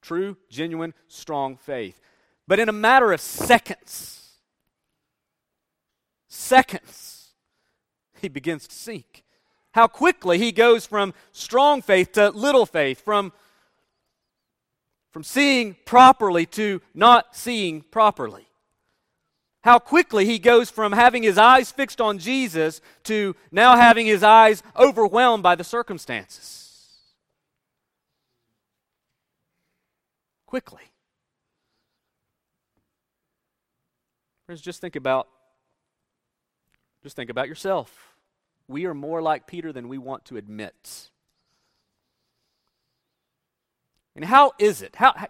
True, 0.00 0.36
genuine, 0.50 0.94
strong 1.08 1.56
faith. 1.56 2.00
But 2.46 2.58
in 2.58 2.68
a 2.68 2.72
matter 2.72 3.12
of 3.12 3.20
seconds, 3.20 4.32
seconds, 6.28 7.30
he 8.20 8.28
begins 8.28 8.68
to 8.68 8.74
sink. 8.74 9.24
How 9.72 9.86
quickly 9.88 10.38
he 10.38 10.52
goes 10.52 10.86
from 10.86 11.14
strong 11.32 11.82
faith 11.82 12.12
to 12.12 12.30
little 12.30 12.66
faith, 12.66 13.00
from 13.00 13.32
from 15.14 15.22
seeing 15.22 15.76
properly 15.84 16.44
to 16.44 16.82
not 16.92 17.36
seeing 17.36 17.82
properly. 17.82 18.48
How 19.62 19.78
quickly 19.78 20.26
he 20.26 20.40
goes 20.40 20.70
from 20.70 20.90
having 20.90 21.22
his 21.22 21.38
eyes 21.38 21.70
fixed 21.70 22.00
on 22.00 22.18
Jesus 22.18 22.80
to 23.04 23.36
now 23.52 23.76
having 23.76 24.06
his 24.06 24.24
eyes 24.24 24.60
overwhelmed 24.76 25.44
by 25.44 25.54
the 25.54 25.62
circumstances. 25.62 26.88
Quickly. 30.46 30.82
Friends, 34.46 34.60
just 34.60 34.80
think 34.80 34.96
about 34.96 35.28
just 37.04 37.14
think 37.14 37.30
about 37.30 37.46
yourself. 37.46 38.16
We 38.66 38.86
are 38.86 38.94
more 38.94 39.22
like 39.22 39.46
Peter 39.46 39.72
than 39.72 39.88
we 39.88 39.96
want 39.96 40.24
to 40.24 40.36
admit. 40.38 41.10
And 44.16 44.24
how 44.24 44.52
is 44.58 44.82
it? 44.82 44.94
How, 44.96 45.12
how 45.14 45.26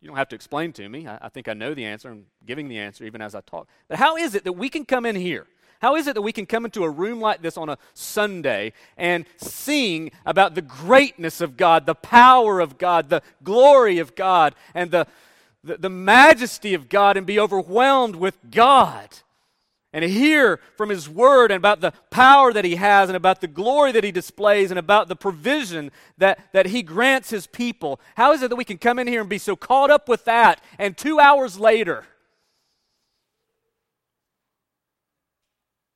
you 0.00 0.08
don't 0.08 0.16
have 0.16 0.28
to 0.28 0.36
explain 0.36 0.72
to 0.74 0.88
me. 0.88 1.06
I, 1.06 1.18
I 1.22 1.28
think 1.28 1.48
I 1.48 1.54
know 1.54 1.74
the 1.74 1.84
answer. 1.84 2.10
I'm 2.10 2.26
giving 2.44 2.68
the 2.68 2.78
answer 2.78 3.04
even 3.04 3.20
as 3.20 3.34
I 3.34 3.40
talk. 3.40 3.68
But 3.88 3.98
how 3.98 4.16
is 4.16 4.34
it 4.34 4.44
that 4.44 4.52
we 4.52 4.68
can 4.68 4.84
come 4.84 5.06
in 5.06 5.16
here? 5.16 5.46
How 5.80 5.96
is 5.96 6.06
it 6.06 6.14
that 6.14 6.22
we 6.22 6.32
can 6.32 6.46
come 6.46 6.64
into 6.64 6.84
a 6.84 6.90
room 6.90 7.20
like 7.20 7.42
this 7.42 7.56
on 7.56 7.68
a 7.68 7.78
Sunday 7.92 8.72
and 8.96 9.26
sing 9.36 10.10
about 10.24 10.54
the 10.54 10.62
greatness 10.62 11.40
of 11.40 11.56
God, 11.56 11.86
the 11.86 11.94
power 11.94 12.60
of 12.60 12.78
God, 12.78 13.08
the 13.10 13.22
glory 13.42 13.98
of 13.98 14.14
God, 14.14 14.54
and 14.74 14.90
the, 14.90 15.06
the, 15.62 15.76
the 15.76 15.90
majesty 15.90 16.72
of 16.72 16.88
God, 16.88 17.16
and 17.16 17.26
be 17.26 17.38
overwhelmed 17.38 18.16
with 18.16 18.38
God? 18.50 19.08
And 19.96 20.04
hear 20.04 20.60
from 20.76 20.90
His 20.90 21.08
Word 21.08 21.50
and 21.50 21.56
about 21.56 21.80
the 21.80 21.90
power 22.10 22.52
that 22.52 22.66
He 22.66 22.76
has 22.76 23.08
and 23.08 23.16
about 23.16 23.40
the 23.40 23.46
glory 23.46 23.92
that 23.92 24.04
He 24.04 24.12
displays 24.12 24.70
and 24.70 24.78
about 24.78 25.08
the 25.08 25.16
provision 25.16 25.90
that, 26.18 26.52
that 26.52 26.66
He 26.66 26.82
grants 26.82 27.30
His 27.30 27.46
people. 27.46 27.98
How 28.14 28.34
is 28.34 28.42
it 28.42 28.50
that 28.50 28.56
we 28.56 28.64
can 28.66 28.76
come 28.76 28.98
in 28.98 29.06
here 29.06 29.22
and 29.22 29.30
be 29.30 29.38
so 29.38 29.56
caught 29.56 29.90
up 29.90 30.06
with 30.06 30.26
that 30.26 30.62
and 30.78 30.98
two 30.98 31.18
hours 31.18 31.58
later, 31.58 32.04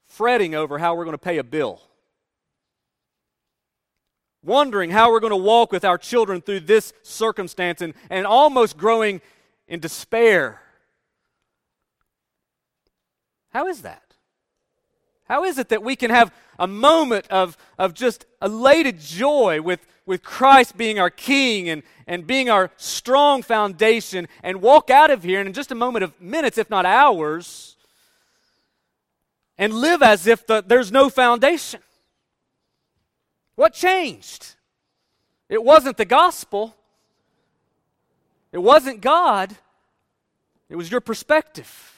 fretting 0.07 0.55
over 0.55 0.79
how 0.79 0.95
we're 0.95 1.05
going 1.05 1.13
to 1.13 1.19
pay 1.19 1.37
a 1.37 1.45
bill? 1.45 1.83
Wondering 4.43 4.89
how 4.89 5.11
we're 5.13 5.21
going 5.21 5.31
to 5.31 5.37
walk 5.37 5.73
with 5.73 5.85
our 5.85 5.99
children 5.99 6.41
through 6.41 6.61
this 6.61 6.95
circumstance 7.03 7.83
and, 7.83 7.93
and 8.09 8.27
almost 8.27 8.79
growing 8.79 9.21
in 9.69 9.79
despair 9.79 10.59
how 13.51 13.67
is 13.67 13.83
that? 13.83 14.03
How 15.25 15.45
is 15.45 15.59
it 15.59 15.69
that 15.69 15.83
we 15.83 15.95
can 15.95 16.11
have 16.11 16.33
a 16.59 16.67
moment 16.67 17.27
of, 17.29 17.57
of 17.79 17.95
just 17.95 18.27
elated 18.43 18.99
joy 18.99 19.61
with, 19.63 19.87
with 20.05 20.25
Christ 20.25 20.77
being 20.77 20.99
our 20.99 21.11
King 21.11 21.69
and, 21.69 21.83
and 22.07 22.27
being 22.27 22.51
our 22.51 22.71
strong 22.77 23.43
foundation 23.43 24.27
and 24.43 24.61
walk 24.61 24.91
out 24.91 25.11
of 25.11 25.23
here 25.23 25.39
and 25.39 25.47
in 25.47 25.53
just 25.53 25.71
a 25.71 25.77
moment 25.77 26.03
of 26.03 26.21
minutes, 26.21 26.59
if 26.59 26.69
not 26.69 26.85
hours, 26.85 27.77
and 29.57 29.73
live 29.73 30.03
as 30.03 30.27
if 30.27 30.47
the, 30.47 30.65
there's 30.67 30.91
no 30.91 31.09
foundation? 31.09 31.81
What 33.55 33.73
changed? 33.73 34.55
It 35.49 35.63
wasn't 35.63 35.97
the 35.97 36.05
gospel, 36.05 36.75
it 38.53 38.59
wasn't 38.59 39.01
God, 39.01 39.57
it 40.69 40.77
was 40.77 40.91
your 40.91 41.01
perspective. 41.01 41.90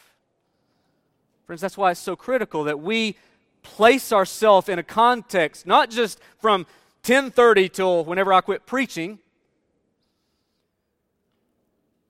Friends, 1.52 1.60
that's 1.60 1.76
why 1.76 1.90
it's 1.90 2.00
so 2.00 2.16
critical 2.16 2.64
that 2.64 2.80
we 2.80 3.14
place 3.62 4.10
ourselves 4.10 4.70
in 4.70 4.78
a 4.78 4.82
context, 4.82 5.66
not 5.66 5.90
just 5.90 6.18
from 6.38 6.66
10:30 7.02 7.68
till 7.68 8.06
whenever 8.06 8.32
I 8.32 8.40
quit 8.40 8.64
preaching. 8.64 9.18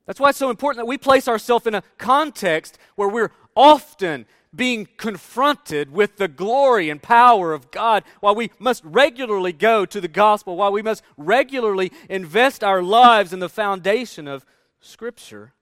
That's 0.06 0.20
why 0.20 0.28
it's 0.28 0.38
so 0.38 0.48
important 0.48 0.78
that 0.78 0.86
we 0.86 0.96
place 0.96 1.26
ourselves 1.26 1.66
in 1.66 1.74
a 1.74 1.82
context 1.98 2.78
where 2.94 3.08
we're 3.08 3.32
often 3.56 4.26
being 4.54 4.86
confronted 4.96 5.90
with 5.90 6.18
the 6.18 6.28
glory 6.28 6.88
and 6.88 7.02
power 7.02 7.52
of 7.52 7.72
God, 7.72 8.04
why 8.20 8.30
we 8.30 8.52
must 8.60 8.84
regularly 8.84 9.52
go 9.52 9.84
to 9.84 10.00
the 10.00 10.06
gospel, 10.06 10.56
why 10.56 10.68
we 10.68 10.82
must 10.82 11.02
regularly 11.16 11.90
invest 12.08 12.62
our 12.62 12.80
lives 12.80 13.32
in 13.32 13.40
the 13.40 13.48
foundation 13.48 14.28
of 14.28 14.46
Scripture. 14.78 15.52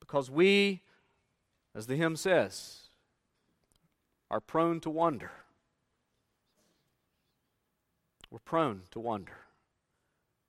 Because 0.00 0.28
we 0.28 0.82
as 1.76 1.86
the 1.86 1.96
hymn 1.96 2.16
says, 2.16 2.88
are 4.30 4.40
prone 4.40 4.80
to 4.80 4.88
wonder. 4.88 5.30
We're 8.30 8.38
prone 8.38 8.82
to 8.92 8.98
wonder. 8.98 9.36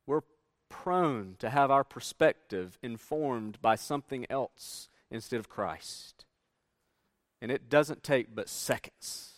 We're 0.06 0.22
prone 0.70 1.36
to 1.40 1.50
have 1.50 1.70
our 1.70 1.84
perspective 1.84 2.80
informed 2.82 3.62
by 3.62 3.76
something 3.76 4.26
else 4.30 4.88
instead 5.12 5.40
of 5.40 5.50
Christ. 5.50 6.24
And 7.42 7.52
it 7.52 7.70
doesn't 7.70 8.04
take 8.04 8.34
but 8.34 8.48
seconds. 8.48 9.34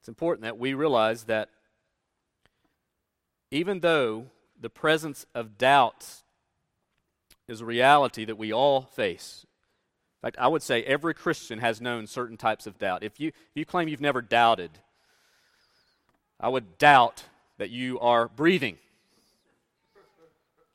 It's 0.00 0.08
important 0.08 0.42
that 0.42 0.58
we 0.58 0.74
realize 0.74 1.24
that 1.24 1.48
even 3.50 3.80
though 3.80 4.26
the 4.62 4.70
presence 4.70 5.26
of 5.34 5.58
doubt 5.58 6.06
is 7.48 7.60
a 7.60 7.66
reality 7.66 8.24
that 8.24 8.38
we 8.38 8.52
all 8.52 8.82
face. 8.82 9.44
In 10.22 10.28
fact, 10.28 10.36
I 10.38 10.46
would 10.46 10.62
say 10.62 10.84
every 10.84 11.14
Christian 11.14 11.58
has 11.58 11.80
known 11.80 12.06
certain 12.06 12.36
types 12.36 12.66
of 12.66 12.78
doubt. 12.78 13.02
If 13.02 13.18
you, 13.18 13.28
if 13.28 13.56
you 13.56 13.64
claim 13.66 13.88
you've 13.88 14.00
never 14.00 14.22
doubted, 14.22 14.70
I 16.38 16.48
would 16.48 16.78
doubt 16.78 17.24
that 17.58 17.70
you 17.70 17.98
are 17.98 18.28
breathing. 18.28 18.78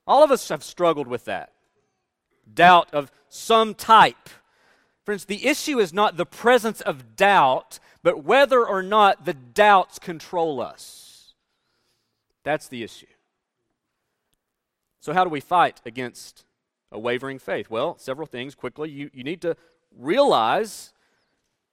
All 0.06 0.24
of 0.24 0.32
us 0.32 0.50
have 0.50 0.64
struggled 0.64 1.08
with 1.08 1.26
that. 1.26 1.54
Doubt 2.54 2.94
of 2.94 3.12
some 3.30 3.74
type. 3.74 4.30
Friends, 5.06 5.26
the 5.26 5.48
issue 5.48 5.80
is 5.80 5.94
not 5.94 6.18
the 6.18 6.26
presence 6.26 6.82
of 6.82 7.16
doubt, 7.16 7.80
but 8.04 8.24
whether 8.24 8.66
or 8.66 8.84
not 8.84 9.24
the 9.24 9.34
doubts 9.34 9.98
control 9.98 10.60
us. 10.60 11.34
That's 12.44 12.68
the 12.68 12.84
issue. 12.84 13.08
So, 15.08 15.14
how 15.14 15.24
do 15.24 15.30
we 15.30 15.40
fight 15.40 15.80
against 15.86 16.44
a 16.92 17.00
wavering 17.00 17.40
faith? 17.40 17.70
Well, 17.70 17.98
several 17.98 18.28
things 18.28 18.56
quickly. 18.56 18.90
You, 18.90 19.10
you 19.14 19.24
need 19.24 19.42
to 19.44 19.56
realize 19.98 20.92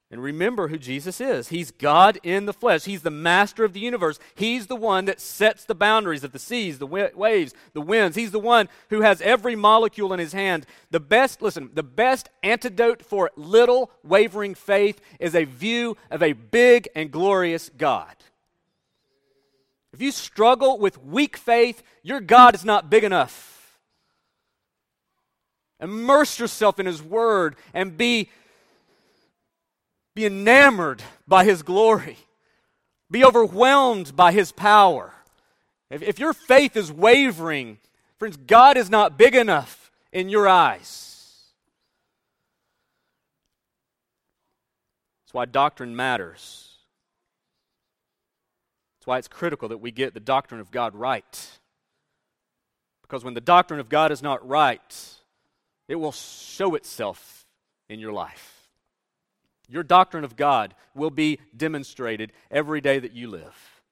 and 0.09 0.23
remember 0.23 0.69
who 0.69 0.77
Jesus 0.77 1.19
is. 1.19 1.49
He's 1.49 1.69
God 1.69 2.17
in 2.23 2.45
the 2.45 2.53
flesh. 2.53 2.85
He's 2.85 3.01
the 3.01 3.11
master 3.11 3.65
of 3.65 3.73
the 3.73 3.81
universe. 3.81 4.19
He's 4.35 4.67
the 4.67 4.77
one 4.77 5.03
that 5.03 5.19
sets 5.19 5.65
the 5.65 5.75
boundaries 5.75 6.23
of 6.23 6.31
the 6.31 6.39
seas, 6.39 6.79
the 6.79 6.87
waves, 6.87 7.53
the 7.73 7.81
winds. 7.81 8.15
He's 8.15 8.31
the 8.31 8.39
one 8.39 8.69
who 8.89 9.01
has 9.01 9.19
every 9.19 9.57
molecule 9.57 10.13
in 10.13 10.19
his 10.19 10.31
hand. 10.31 10.65
The 10.91 11.01
best, 11.01 11.41
listen, 11.41 11.71
the 11.73 11.83
best 11.83 12.29
antidote 12.41 13.03
for 13.03 13.31
little 13.35 13.91
wavering 14.01 14.55
faith 14.55 15.01
is 15.19 15.35
a 15.35 15.43
view 15.43 15.97
of 16.09 16.23
a 16.23 16.31
big 16.31 16.87
and 16.95 17.11
glorious 17.11 17.69
God. 17.77 18.15
If 19.95 20.01
you 20.01 20.11
struggle 20.11 20.77
with 20.77 21.01
weak 21.01 21.37
faith, 21.37 21.81
your 22.03 22.19
God 22.19 22.53
is 22.53 22.65
not 22.65 22.89
big 22.89 23.05
enough. 23.05 23.79
Immerse 25.79 26.37
yourself 26.37 26.81
in 26.81 26.85
His 26.85 27.01
Word 27.01 27.55
and 27.73 27.95
be, 27.95 28.29
be 30.13 30.25
enamored 30.25 31.01
by 31.25 31.45
His 31.45 31.63
glory. 31.63 32.17
Be 33.09 33.23
overwhelmed 33.23 34.17
by 34.17 34.33
His 34.33 34.51
power. 34.51 35.13
If, 35.89 36.01
if 36.01 36.19
your 36.19 36.33
faith 36.33 36.75
is 36.75 36.91
wavering, 36.91 37.77
friends, 38.19 38.35
God 38.35 38.75
is 38.75 38.89
not 38.89 39.17
big 39.17 39.33
enough 39.33 39.91
in 40.11 40.27
your 40.27 40.45
eyes. 40.45 41.41
That's 45.23 45.33
why 45.33 45.45
doctrine 45.45 45.95
matters. 45.95 46.74
That's 49.05 49.11
why 49.11 49.17
it's 49.19 49.27
critical 49.27 49.69
that 49.69 49.77
we 49.77 49.91
get 49.91 50.15
the 50.15 50.19
doctrine 50.19 50.59
of 50.59 50.71
God 50.71 50.95
right. 50.95 51.59
Because 53.03 53.23
when 53.23 53.35
the 53.35 53.41
doctrine 53.41 53.79
of 53.79 53.87
God 53.87 54.11
is 54.11 54.23
not 54.23 54.47
right, 54.47 55.13
it 55.87 55.93
will 55.93 56.11
show 56.11 56.73
itself 56.73 57.45
in 57.87 57.99
your 57.99 58.11
life. 58.11 58.67
Your 59.69 59.83
doctrine 59.83 60.23
of 60.23 60.35
God 60.35 60.73
will 60.95 61.11
be 61.11 61.37
demonstrated 61.55 62.31
every 62.49 62.81
day 62.81 62.97
that 62.97 63.11
you 63.11 63.29
live 63.29 63.83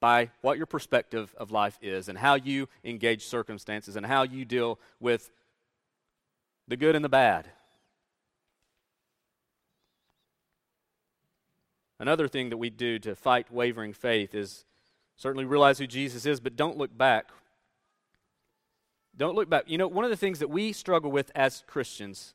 by 0.00 0.32
what 0.40 0.56
your 0.56 0.66
perspective 0.66 1.32
of 1.38 1.52
life 1.52 1.78
is 1.80 2.08
and 2.08 2.18
how 2.18 2.34
you 2.34 2.68
engage 2.82 3.24
circumstances 3.24 3.94
and 3.94 4.04
how 4.04 4.24
you 4.24 4.44
deal 4.44 4.80
with 4.98 5.30
the 6.66 6.76
good 6.76 6.96
and 6.96 7.04
the 7.04 7.08
bad. 7.08 7.48
Another 11.98 12.28
thing 12.28 12.50
that 12.50 12.56
we 12.56 12.70
do 12.70 12.98
to 13.00 13.14
fight 13.14 13.52
wavering 13.52 13.92
faith 13.92 14.34
is 14.34 14.64
certainly 15.16 15.44
realize 15.44 15.78
who 15.78 15.86
Jesus 15.86 16.26
is, 16.26 16.40
but 16.40 16.56
don't 16.56 16.76
look 16.76 16.96
back. 16.96 17.30
Don't 19.16 19.36
look 19.36 19.48
back. 19.48 19.64
You 19.66 19.78
know, 19.78 19.86
one 19.86 20.04
of 20.04 20.10
the 20.10 20.16
things 20.16 20.40
that 20.40 20.50
we 20.50 20.72
struggle 20.72 21.10
with 21.10 21.30
as 21.34 21.62
Christians, 21.66 22.34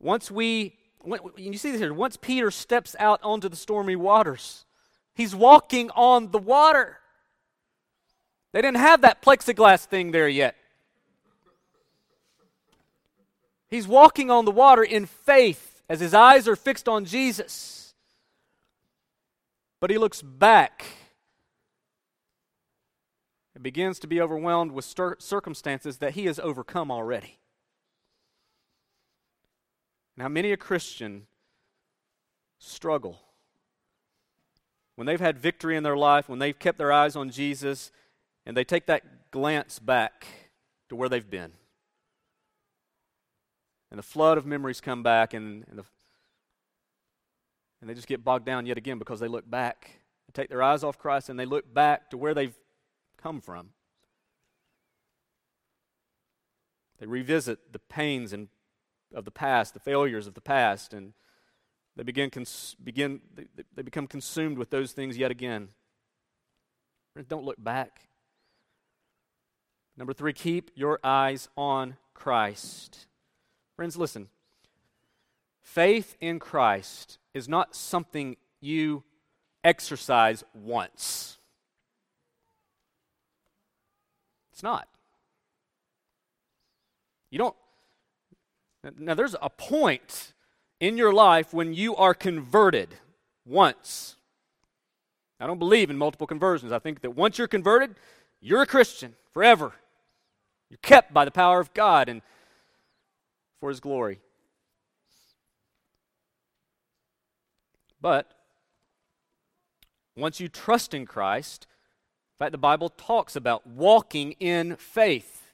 once 0.00 0.30
we 0.30 0.74
when, 1.00 1.20
you 1.36 1.56
see 1.56 1.70
this 1.70 1.80
here, 1.80 1.94
once 1.94 2.16
Peter 2.16 2.50
steps 2.50 2.96
out 2.98 3.20
onto 3.22 3.48
the 3.48 3.56
stormy 3.56 3.96
waters, 3.96 4.64
he's 5.14 5.34
walking 5.34 5.90
on 5.90 6.32
the 6.32 6.38
water. 6.38 6.98
They 8.52 8.60
didn't 8.60 8.78
have 8.78 9.02
that 9.02 9.22
plexiglass 9.22 9.84
thing 9.84 10.10
there 10.10 10.28
yet. 10.28 10.56
He's 13.68 13.86
walking 13.86 14.30
on 14.30 14.44
the 14.44 14.50
water 14.50 14.82
in 14.82 15.06
faith 15.06 15.67
as 15.88 16.00
his 16.00 16.14
eyes 16.14 16.46
are 16.46 16.56
fixed 16.56 16.88
on 16.88 17.04
Jesus. 17.04 17.94
But 19.80 19.90
he 19.90 19.98
looks 19.98 20.22
back 20.22 20.84
and 23.54 23.62
begins 23.62 23.98
to 24.00 24.06
be 24.06 24.20
overwhelmed 24.20 24.72
with 24.72 24.84
circumstances 25.18 25.98
that 25.98 26.12
he 26.12 26.26
has 26.26 26.38
overcome 26.38 26.90
already. 26.90 27.38
Now, 30.16 30.28
many 30.28 30.52
a 30.52 30.56
Christian 30.56 31.26
struggle. 32.58 33.20
When 34.96 35.06
they've 35.06 35.20
had 35.20 35.38
victory 35.38 35.76
in 35.76 35.84
their 35.84 35.96
life, 35.96 36.28
when 36.28 36.40
they've 36.40 36.58
kept 36.58 36.76
their 36.76 36.92
eyes 36.92 37.14
on 37.14 37.30
Jesus, 37.30 37.92
and 38.44 38.56
they 38.56 38.64
take 38.64 38.86
that 38.86 39.30
glance 39.30 39.78
back 39.78 40.26
to 40.88 40.96
where 40.96 41.08
they've 41.08 41.30
been. 41.30 41.52
And 43.90 43.98
the 43.98 44.02
flood 44.02 44.38
of 44.38 44.44
memories 44.44 44.80
come 44.80 45.02
back, 45.02 45.32
and, 45.32 45.64
and, 45.68 45.78
the, 45.78 45.84
and 47.80 47.88
they 47.88 47.94
just 47.94 48.06
get 48.08 48.24
bogged 48.24 48.44
down 48.44 48.66
yet 48.66 48.76
again 48.76 48.98
because 48.98 49.20
they 49.20 49.28
look 49.28 49.48
back. 49.48 50.00
They 50.26 50.42
take 50.42 50.50
their 50.50 50.62
eyes 50.62 50.84
off 50.84 50.98
Christ 50.98 51.30
and 51.30 51.38
they 51.38 51.46
look 51.46 51.72
back 51.72 52.10
to 52.10 52.18
where 52.18 52.34
they've 52.34 52.56
come 53.16 53.40
from. 53.40 53.70
They 56.98 57.06
revisit 57.06 57.72
the 57.72 57.78
pains 57.78 58.32
and 58.32 58.48
of 59.14 59.24
the 59.24 59.30
past, 59.30 59.72
the 59.72 59.80
failures 59.80 60.26
of 60.26 60.34
the 60.34 60.40
past, 60.40 60.92
and 60.92 61.14
they 61.96 62.02
begin, 62.02 62.28
cons- 62.30 62.76
begin 62.82 63.20
they, 63.34 63.46
they 63.74 63.82
become 63.82 64.06
consumed 64.06 64.58
with 64.58 64.70
those 64.70 64.92
things 64.92 65.16
yet 65.16 65.30
again. 65.30 65.68
Don't 67.28 67.44
look 67.44 67.62
back. 67.62 68.08
Number 69.96 70.12
three, 70.12 70.32
keep 70.32 70.70
your 70.74 71.00
eyes 71.02 71.48
on 71.56 71.96
Christ. 72.14 73.06
Friends, 73.78 73.96
listen. 73.96 74.26
Faith 75.62 76.16
in 76.20 76.40
Christ 76.40 77.18
is 77.32 77.48
not 77.48 77.76
something 77.76 78.36
you 78.60 79.04
exercise 79.62 80.42
once. 80.52 81.38
It's 84.52 84.64
not. 84.64 84.88
You 87.30 87.38
don't 87.38 87.54
now, 88.98 89.14
there's 89.14 89.36
a 89.40 89.48
point 89.48 90.32
in 90.80 90.96
your 90.96 91.12
life 91.12 91.54
when 91.54 91.72
you 91.72 91.94
are 91.94 92.14
converted 92.14 92.96
once. 93.46 94.16
I 95.38 95.46
don't 95.46 95.60
believe 95.60 95.88
in 95.88 95.96
multiple 95.96 96.26
conversions. 96.26 96.72
I 96.72 96.80
think 96.80 97.02
that 97.02 97.10
once 97.12 97.38
you're 97.38 97.46
converted, 97.46 97.94
you're 98.40 98.62
a 98.62 98.66
Christian 98.66 99.14
forever. 99.32 99.70
You're 100.68 100.80
kept 100.82 101.14
by 101.14 101.24
the 101.24 101.30
power 101.30 101.60
of 101.60 101.72
God 101.74 102.08
and 102.08 102.22
for 103.60 103.68
His 103.68 103.80
glory. 103.80 104.20
But 108.00 108.32
once 110.16 110.40
you 110.40 110.48
trust 110.48 110.94
in 110.94 111.06
Christ, 111.06 111.66
in 112.34 112.38
fact, 112.38 112.52
the 112.52 112.58
Bible 112.58 112.88
talks 112.90 113.34
about 113.34 113.66
walking 113.66 114.32
in 114.32 114.76
faith. 114.76 115.52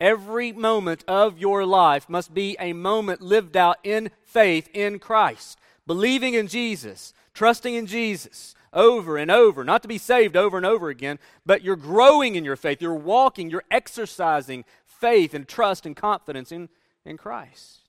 Every 0.00 0.52
moment 0.52 1.04
of 1.06 1.38
your 1.38 1.66
life 1.66 2.08
must 2.08 2.32
be 2.32 2.56
a 2.58 2.72
moment 2.72 3.20
lived 3.20 3.56
out 3.56 3.78
in 3.82 4.10
faith 4.24 4.68
in 4.72 4.98
Christ, 4.98 5.58
believing 5.86 6.34
in 6.34 6.46
Jesus, 6.46 7.12
trusting 7.34 7.74
in 7.74 7.86
Jesus 7.86 8.54
over 8.72 9.16
and 9.16 9.30
over, 9.30 9.64
not 9.64 9.82
to 9.82 9.88
be 9.88 9.98
saved 9.98 10.36
over 10.36 10.56
and 10.56 10.64
over 10.64 10.88
again, 10.88 11.18
but 11.44 11.62
you're 11.62 11.76
growing 11.76 12.36
in 12.36 12.44
your 12.44 12.56
faith. 12.56 12.80
You're 12.80 12.94
walking, 12.94 13.50
you're 13.50 13.64
exercising 13.70 14.64
faith 14.84 15.34
and 15.34 15.46
trust 15.46 15.84
and 15.84 15.96
confidence 15.96 16.52
in, 16.52 16.68
in 17.04 17.16
Christ. 17.16 17.80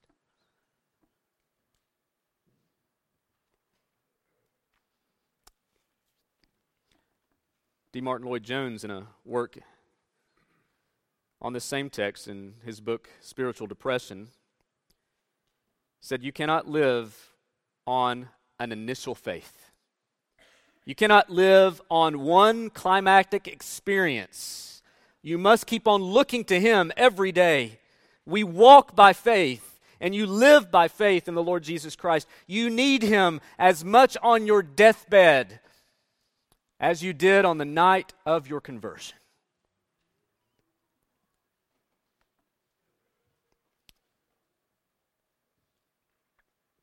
D. 7.92 8.00
Martyn 8.00 8.28
Lloyd 8.28 8.44
Jones, 8.44 8.86
in 8.86 8.92
a 8.92 9.08
work 9.26 9.58
on 11.42 11.52
this 11.52 11.66
same 11.66 11.90
text 11.90 12.28
in 12.28 12.54
his 12.64 12.80
book, 12.80 13.10
Spiritual 13.20 13.68
Depression, 13.68 14.30
said, 16.00 16.24
You 16.24 16.32
cannot 16.32 16.70
live 16.70 17.34
on 17.86 18.30
an 18.60 18.72
initial 18.72 19.14
faith. 19.14 19.72
You 20.86 20.96
cannot 20.96 21.30
live 21.30 21.82
on 21.90 22.22
one 22.22 22.70
climactic 22.70 23.48
experience. 23.48 24.82
You 25.22 25.38
must 25.38 25.68
keep 25.68 25.88
on 25.88 26.02
looking 26.02 26.44
to 26.46 26.60
Him 26.60 26.92
every 26.98 27.32
day. 27.32 27.81
We 28.26 28.44
walk 28.44 28.96
by 28.96 29.14
faith, 29.14 29.80
and 30.00 30.14
you 30.14 30.26
live 30.26 30.72
by 30.72 30.88
faith 30.88 31.28
in 31.28 31.36
the 31.36 31.44
Lord 31.44 31.64
Jesus 31.64 31.96
Christ. 31.96 32.28
You 32.48 32.70
need 32.70 33.04
Him 33.04 33.42
as 33.58 33.84
much 33.84 34.18
on 34.22 34.46
your 34.46 34.62
deathbed 34.62 35.60
as 36.80 37.04
you 37.04 37.14
did 37.14 37.46
on 37.46 37.58
the 37.58 37.66
night 37.66 38.14
of 38.26 38.48
your 38.48 38.62
conversion. 38.62 39.16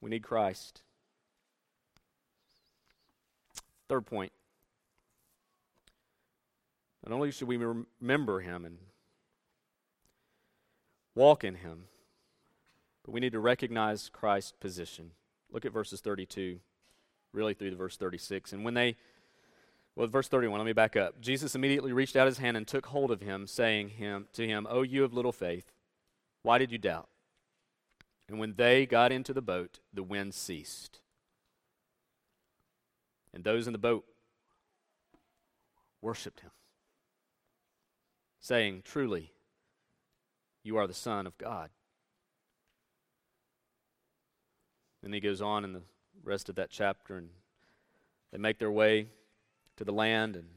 We 0.00 0.10
need 0.10 0.22
Christ. 0.22 0.82
Third 3.88 4.06
point. 4.06 4.32
Not 7.04 7.14
only 7.14 7.30
should 7.30 7.48
we 7.48 7.56
remember 7.56 8.40
him 8.40 8.64
and 8.64 8.78
walk 11.18 11.42
in 11.42 11.56
him, 11.56 11.84
but 13.04 13.10
we 13.10 13.20
need 13.20 13.32
to 13.32 13.40
recognize 13.40 14.08
Christ's 14.08 14.52
position. 14.52 15.10
Look 15.50 15.64
at 15.66 15.72
verses 15.72 16.00
32, 16.00 16.60
really 17.32 17.54
through 17.54 17.70
to 17.70 17.76
verse 17.76 17.96
36. 17.96 18.52
And 18.52 18.64
when 18.64 18.74
they, 18.74 18.96
well, 19.96 20.06
verse 20.06 20.28
31, 20.28 20.60
let 20.60 20.64
me 20.64 20.72
back 20.72 20.96
up. 20.96 21.20
Jesus 21.20 21.56
immediately 21.56 21.92
reached 21.92 22.14
out 22.14 22.26
his 22.28 22.38
hand 22.38 22.56
and 22.56 22.66
took 22.66 22.86
hold 22.86 23.10
of 23.10 23.20
him, 23.20 23.48
saying 23.48 23.88
him 23.90 24.28
to 24.34 24.46
him, 24.46 24.66
O 24.70 24.82
you 24.82 25.02
of 25.02 25.12
little 25.12 25.32
faith, 25.32 25.72
why 26.42 26.56
did 26.56 26.70
you 26.70 26.78
doubt? 26.78 27.08
And 28.28 28.38
when 28.38 28.54
they 28.56 28.86
got 28.86 29.10
into 29.10 29.32
the 29.32 29.42
boat, 29.42 29.80
the 29.92 30.04
wind 30.04 30.34
ceased. 30.34 31.00
And 33.34 33.42
those 33.42 33.66
in 33.66 33.72
the 33.72 33.78
boat 33.78 34.04
worshiped 36.00 36.40
him, 36.40 36.50
saying, 38.38 38.82
Truly, 38.84 39.32
you 40.68 40.76
are 40.76 40.86
the 40.86 40.92
Son 40.94 41.26
of 41.26 41.36
God. 41.38 41.70
Then 45.02 45.14
he 45.14 45.18
goes 45.18 45.40
on 45.40 45.64
in 45.64 45.72
the 45.72 45.80
rest 46.22 46.50
of 46.50 46.56
that 46.56 46.68
chapter 46.70 47.16
and 47.16 47.30
They 48.30 48.38
make 48.38 48.58
their 48.58 48.70
way 48.70 49.08
to 49.76 49.84
the 49.84 49.92
land, 49.92 50.36
and 50.36 50.48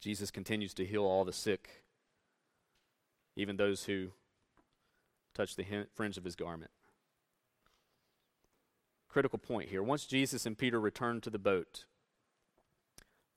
Jesus 0.00 0.30
continues 0.30 0.74
to 0.74 0.84
heal 0.84 1.04
all 1.04 1.24
the 1.24 1.32
sick, 1.32 1.82
even 3.34 3.56
those 3.56 3.84
who 3.84 4.08
touch 5.34 5.56
the 5.56 5.64
fringe 5.94 6.18
of 6.18 6.24
his 6.24 6.36
garment. 6.36 6.70
Critical 9.08 9.38
point 9.38 9.70
here. 9.70 9.82
Once 9.82 10.04
Jesus 10.04 10.44
and 10.44 10.58
Peter 10.58 10.78
return 10.78 11.22
to 11.22 11.30
the 11.30 11.38
boat, 11.38 11.86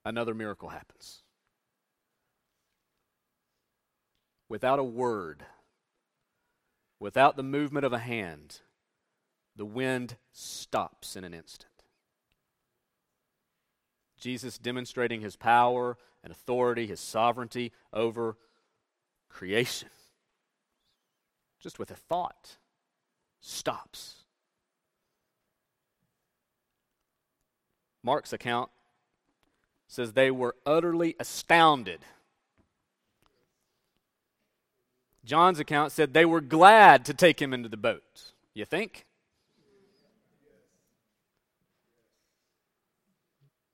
another 0.03 0.33
miracle 0.33 0.69
happens. 0.69 1.23
Without 4.49 4.79
a 4.79 4.83
word, 4.83 5.45
without 6.99 7.35
the 7.35 7.43
movement 7.43 7.85
of 7.85 7.93
a 7.93 7.99
hand, 7.99 8.59
the 9.55 9.65
wind 9.65 10.17
stops 10.31 11.15
in 11.15 11.23
an 11.23 11.33
instant. 11.33 11.69
Jesus 14.17 14.57
demonstrating 14.57 15.21
his 15.21 15.35
power 15.35 15.97
and 16.23 16.31
authority, 16.31 16.87
his 16.87 16.99
sovereignty 16.99 17.71
over 17.93 18.37
creation. 19.29 19.89
Just 21.59 21.79
with 21.79 21.91
a 21.91 21.95
thought, 21.95 22.57
stops. 23.39 24.23
Mark's 28.03 28.33
account 28.33 28.69
says 29.87 30.13
they 30.13 30.31
were 30.31 30.55
utterly 30.65 31.15
astounded. 31.19 31.99
John's 35.25 35.59
account 35.59 35.91
said 35.91 36.13
they 36.13 36.25
were 36.25 36.41
glad 36.41 37.05
to 37.05 37.13
take 37.13 37.41
him 37.41 37.53
into 37.53 37.69
the 37.69 37.77
boat. 37.77 38.33
You 38.53 38.65
think? 38.65 39.05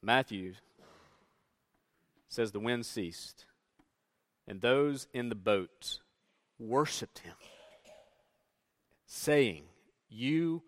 Matthew 0.01 0.53
says 2.29 2.51
the 2.51 2.59
wind 2.59 2.85
ceased, 2.85 3.45
and 4.47 4.61
those 4.61 5.07
in 5.13 5.29
the 5.29 5.35
boat 5.35 5.99
worshiped 6.59 7.19
him, 7.19 7.33
saying, 9.07 9.63
You, 10.09 10.61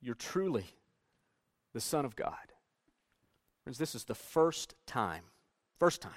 you're 0.00 0.16
truly 0.16 0.66
the 1.72 1.80
Son 1.80 2.04
of 2.04 2.16
God. 2.16 2.34
Friends, 3.62 3.78
this 3.78 3.94
is 3.94 4.04
the 4.04 4.14
first 4.14 4.74
time, 4.86 5.22
first 5.78 6.00
time, 6.00 6.12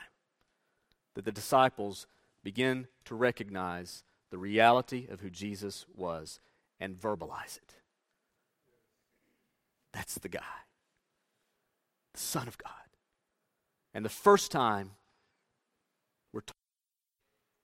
that 1.14 1.26
the 1.26 1.32
disciples 1.32 2.08
begin 2.44 2.88
to 3.06 3.16
recognize 3.16 4.04
the 4.30 4.38
reality 4.38 5.08
of 5.10 5.22
who 5.22 5.30
Jesus 5.30 5.86
was 5.96 6.40
and 6.80 7.00
verbalize 7.00 7.58
it. 7.58 7.76
That's 9.94 10.16
the 10.16 10.30
guy 10.30 10.42
the 12.14 12.20
Son 12.20 12.48
of 12.48 12.58
God. 12.58 12.72
And 13.94 14.06
the 14.06 14.10
first 14.10 14.52
time 14.52 14.92
we're 16.34 16.42
told, 16.42 16.56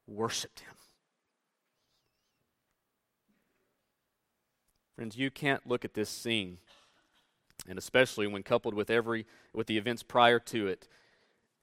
worshiped 0.07 0.61
him. 0.61 0.73
Friends, 4.95 5.17
you 5.17 5.29
can't 5.29 5.67
look 5.67 5.85
at 5.85 5.93
this 5.93 6.09
scene, 6.09 6.57
and 7.67 7.77
especially 7.77 8.25
when 8.25 8.41
coupled 8.41 8.73
with 8.73 8.89
every 8.89 9.25
with 9.53 9.67
the 9.67 9.77
events 9.77 10.01
prior 10.01 10.39
to 10.39 10.67
it, 10.67 10.87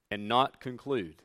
and 0.09 0.27
not 0.27 0.61
conclude 0.61 1.23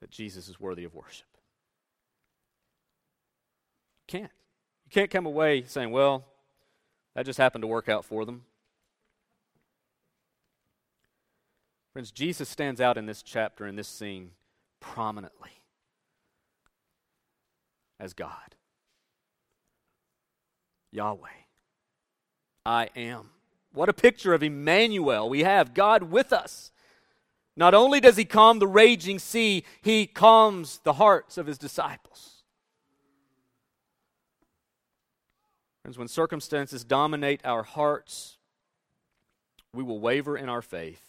that 0.00 0.10
Jesus 0.10 0.48
is 0.48 0.60
worthy 0.60 0.84
of 0.84 0.94
worship. 0.94 1.26
You 3.98 4.18
can't. 4.18 4.32
You 4.84 4.90
can't 4.90 5.10
come 5.10 5.26
away 5.26 5.64
saying, 5.66 5.90
well, 5.90 6.24
that 7.14 7.26
just 7.26 7.38
happened 7.38 7.62
to 7.62 7.68
work 7.68 7.88
out 7.88 8.04
for 8.04 8.24
them. 8.24 8.44
Friends, 11.92 12.10
Jesus 12.10 12.48
stands 12.48 12.80
out 12.80 12.98
in 12.98 13.06
this 13.06 13.22
chapter, 13.22 13.66
in 13.66 13.74
this 13.74 13.88
scene, 13.88 14.32
prominently 14.80 15.62
as 17.98 18.12
God. 18.12 18.54
Yahweh. 20.92 21.28
I 22.64 22.90
am. 22.96 23.30
What 23.72 23.88
a 23.88 23.94
picture 23.94 24.34
of 24.34 24.42
Emmanuel 24.42 25.28
we 25.28 25.44
have, 25.44 25.74
God 25.74 26.04
with 26.04 26.32
us. 26.32 26.70
Not 27.56 27.72
only 27.72 28.00
does 28.00 28.16
he 28.16 28.24
calm 28.24 28.58
the 28.58 28.66
raging 28.66 29.18
sea, 29.18 29.64
he 29.80 30.06
calms 30.06 30.80
the 30.84 30.94
hearts 30.94 31.38
of 31.38 31.46
his 31.46 31.56
disciples. 31.56 32.42
Friends, 35.82 35.96
when 35.96 36.08
circumstances 36.08 36.84
dominate 36.84 37.40
our 37.44 37.62
hearts, 37.62 38.36
we 39.72 39.82
will 39.82 40.00
waver 40.00 40.36
in 40.36 40.48
our 40.48 40.62
faith. 40.62 41.02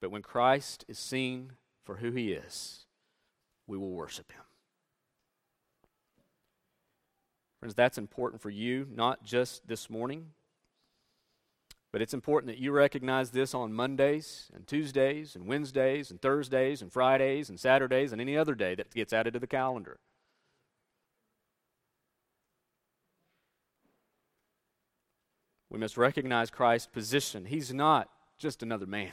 But 0.00 0.10
when 0.10 0.22
Christ 0.22 0.84
is 0.86 0.98
seen 0.98 1.52
for 1.82 1.96
who 1.96 2.12
he 2.12 2.32
is, 2.32 2.84
we 3.66 3.78
will 3.78 3.90
worship 3.90 4.30
him. 4.30 4.42
Friends, 7.58 7.74
that's 7.74 7.96
important 7.98 8.42
for 8.42 8.50
you, 8.50 8.86
not 8.94 9.24
just 9.24 9.66
this 9.66 9.88
morning, 9.88 10.26
but 11.94 12.02
it's 12.02 12.12
important 12.12 12.48
that 12.48 12.60
you 12.60 12.72
recognize 12.72 13.30
this 13.30 13.54
on 13.54 13.72
Mondays 13.72 14.50
and 14.52 14.66
Tuesdays 14.66 15.36
and 15.36 15.46
Wednesdays 15.46 16.10
and 16.10 16.20
Thursdays 16.20 16.82
and 16.82 16.92
Fridays 16.92 17.48
and 17.48 17.60
Saturdays 17.60 18.10
and 18.10 18.20
any 18.20 18.36
other 18.36 18.56
day 18.56 18.74
that 18.74 18.92
gets 18.92 19.12
added 19.12 19.34
to 19.34 19.38
the 19.38 19.46
calendar. 19.46 20.00
We 25.70 25.78
must 25.78 25.96
recognize 25.96 26.50
Christ's 26.50 26.88
position. 26.88 27.44
He's 27.44 27.72
not 27.72 28.10
just 28.38 28.60
another 28.60 28.86
man. 28.86 29.12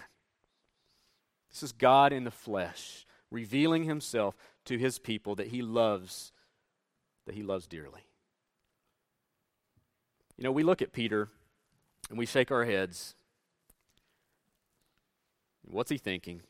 This 1.52 1.62
is 1.62 1.74
God 1.74 2.12
in 2.12 2.24
the 2.24 2.32
flesh, 2.32 3.06
revealing 3.30 3.84
himself 3.84 4.36
to 4.66 4.80
his 4.80 4.98
people 4.98 5.36
that 5.36 5.50
he 5.50 5.62
loves, 5.62 6.32
that 7.28 7.36
he 7.36 7.44
loves 7.44 7.68
dearly. 7.68 8.08
You 10.36 10.44
know, 10.44 10.52
we 10.52 10.64
look 10.64 10.82
at 10.82 10.94
Peter 10.94 11.30
and 12.12 12.20
we 12.20 12.26
shake 12.26 12.52
our 12.52 12.66
heads. 12.66 13.16
What's 15.64 15.90
he 15.90 15.98
thinking? 15.98 16.42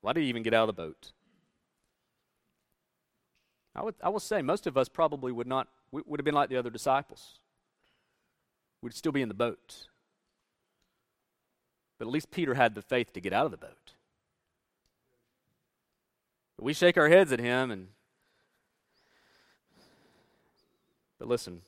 Why 0.00 0.12
did 0.12 0.24
he 0.24 0.28
even 0.28 0.42
get 0.42 0.52
out 0.52 0.68
of 0.68 0.74
the 0.74 0.82
boat? 0.82 1.12
I, 3.76 3.82
would, 3.84 3.94
I 4.02 4.08
will 4.08 4.18
say, 4.18 4.42
most 4.42 4.66
of 4.66 4.76
us 4.76 4.88
probably 4.88 5.30
would 5.30 5.46
not, 5.46 5.68
would 5.92 6.18
have 6.18 6.24
been 6.24 6.34
like 6.34 6.50
the 6.50 6.56
other 6.56 6.68
disciples 6.68 7.38
we'd 8.82 8.94
still 8.94 9.12
be 9.12 9.22
in 9.22 9.28
the 9.28 9.34
boat. 9.34 9.86
But 11.98 12.08
at 12.08 12.12
least 12.12 12.30
Peter 12.30 12.54
had 12.54 12.74
the 12.74 12.82
faith 12.82 13.12
to 13.12 13.20
get 13.20 13.32
out 13.32 13.44
of 13.44 13.50
the 13.52 13.56
boat. 13.58 13.92
But 16.56 16.64
we 16.64 16.72
shake 16.72 16.96
our 16.98 17.08
heads 17.08 17.32
at 17.32 17.38
him 17.38 17.70
and 17.70 17.88
But 21.18 21.28
listen, 21.28 21.60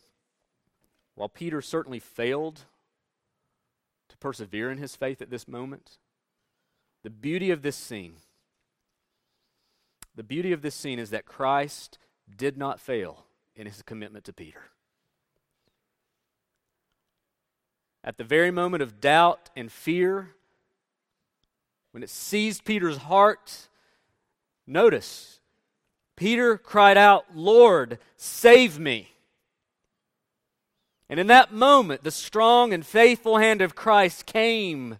while 1.14 1.28
Peter 1.28 1.60
certainly 1.60 1.98
failed 1.98 2.62
persevere 4.22 4.70
in 4.70 4.78
his 4.78 4.96
faith 4.96 5.20
at 5.20 5.30
this 5.30 5.48
moment, 5.48 5.98
the 7.02 7.10
beauty 7.10 7.50
of 7.50 7.62
this 7.62 7.76
scene 7.76 8.16
the 10.14 10.22
beauty 10.22 10.52
of 10.52 10.60
this 10.60 10.74
scene 10.74 10.98
is 10.98 11.08
that 11.08 11.24
Christ 11.24 11.96
did 12.36 12.58
not 12.58 12.78
fail 12.78 13.24
in 13.56 13.66
his 13.66 13.80
commitment 13.80 14.26
to 14.26 14.32
Peter. 14.34 14.72
at 18.04 18.16
the 18.16 18.24
very 18.24 18.50
moment 18.50 18.82
of 18.82 19.00
doubt 19.00 19.50
and 19.54 19.70
fear, 19.70 20.34
when 21.92 22.02
it 22.02 22.10
seized 22.10 22.64
Peter's 22.64 22.96
heart, 22.96 23.68
notice 24.66 25.40
Peter 26.16 26.58
cried 26.58 26.96
out, 26.96 27.24
Lord, 27.34 27.98
save 28.16 28.78
me. 28.78 29.11
And 31.08 31.20
in 31.20 31.26
that 31.26 31.52
moment, 31.52 32.04
the 32.04 32.10
strong 32.10 32.72
and 32.72 32.84
faithful 32.84 33.38
hand 33.38 33.60
of 33.60 33.74
Christ 33.74 34.26
came 34.26 34.98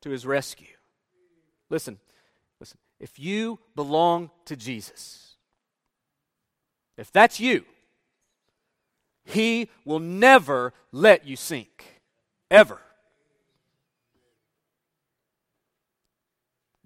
to 0.00 0.10
his 0.10 0.26
rescue. 0.26 0.66
Listen, 1.70 1.98
listen. 2.60 2.78
If 3.00 3.18
you 3.18 3.58
belong 3.74 4.30
to 4.46 4.56
Jesus, 4.56 5.34
if 6.96 7.10
that's 7.10 7.40
you, 7.40 7.64
he 9.24 9.68
will 9.84 9.98
never 9.98 10.72
let 10.92 11.26
you 11.26 11.36
sink. 11.36 12.02
Ever. 12.50 12.78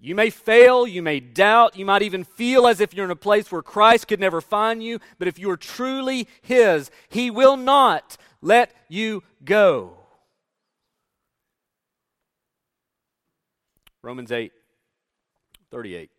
You 0.01 0.15
may 0.15 0.29
fail, 0.29 0.87
you 0.87 1.01
may 1.01 1.19
doubt, 1.19 1.77
you 1.77 1.85
might 1.85 2.01
even 2.01 2.23
feel 2.23 2.67
as 2.67 2.79
if 2.79 2.93
you're 2.93 3.05
in 3.05 3.11
a 3.11 3.17
place 3.17 3.51
where 3.51 3.61
Christ 3.61 4.07
could 4.07 4.19
never 4.19 4.39
find 4.39 4.81
you, 4.81 4.99
but 5.17 5.27
if 5.27 5.37
you 5.37 5.49
are 5.51 5.57
truly 5.57 6.27
His, 6.41 6.89
He 7.09 7.29
will 7.29 7.57
not 7.57 8.15
let 8.41 8.73
you 8.87 9.23
go. 9.43 9.97
Romans 14.01 14.31
8 14.31 14.53
38. 15.69 16.09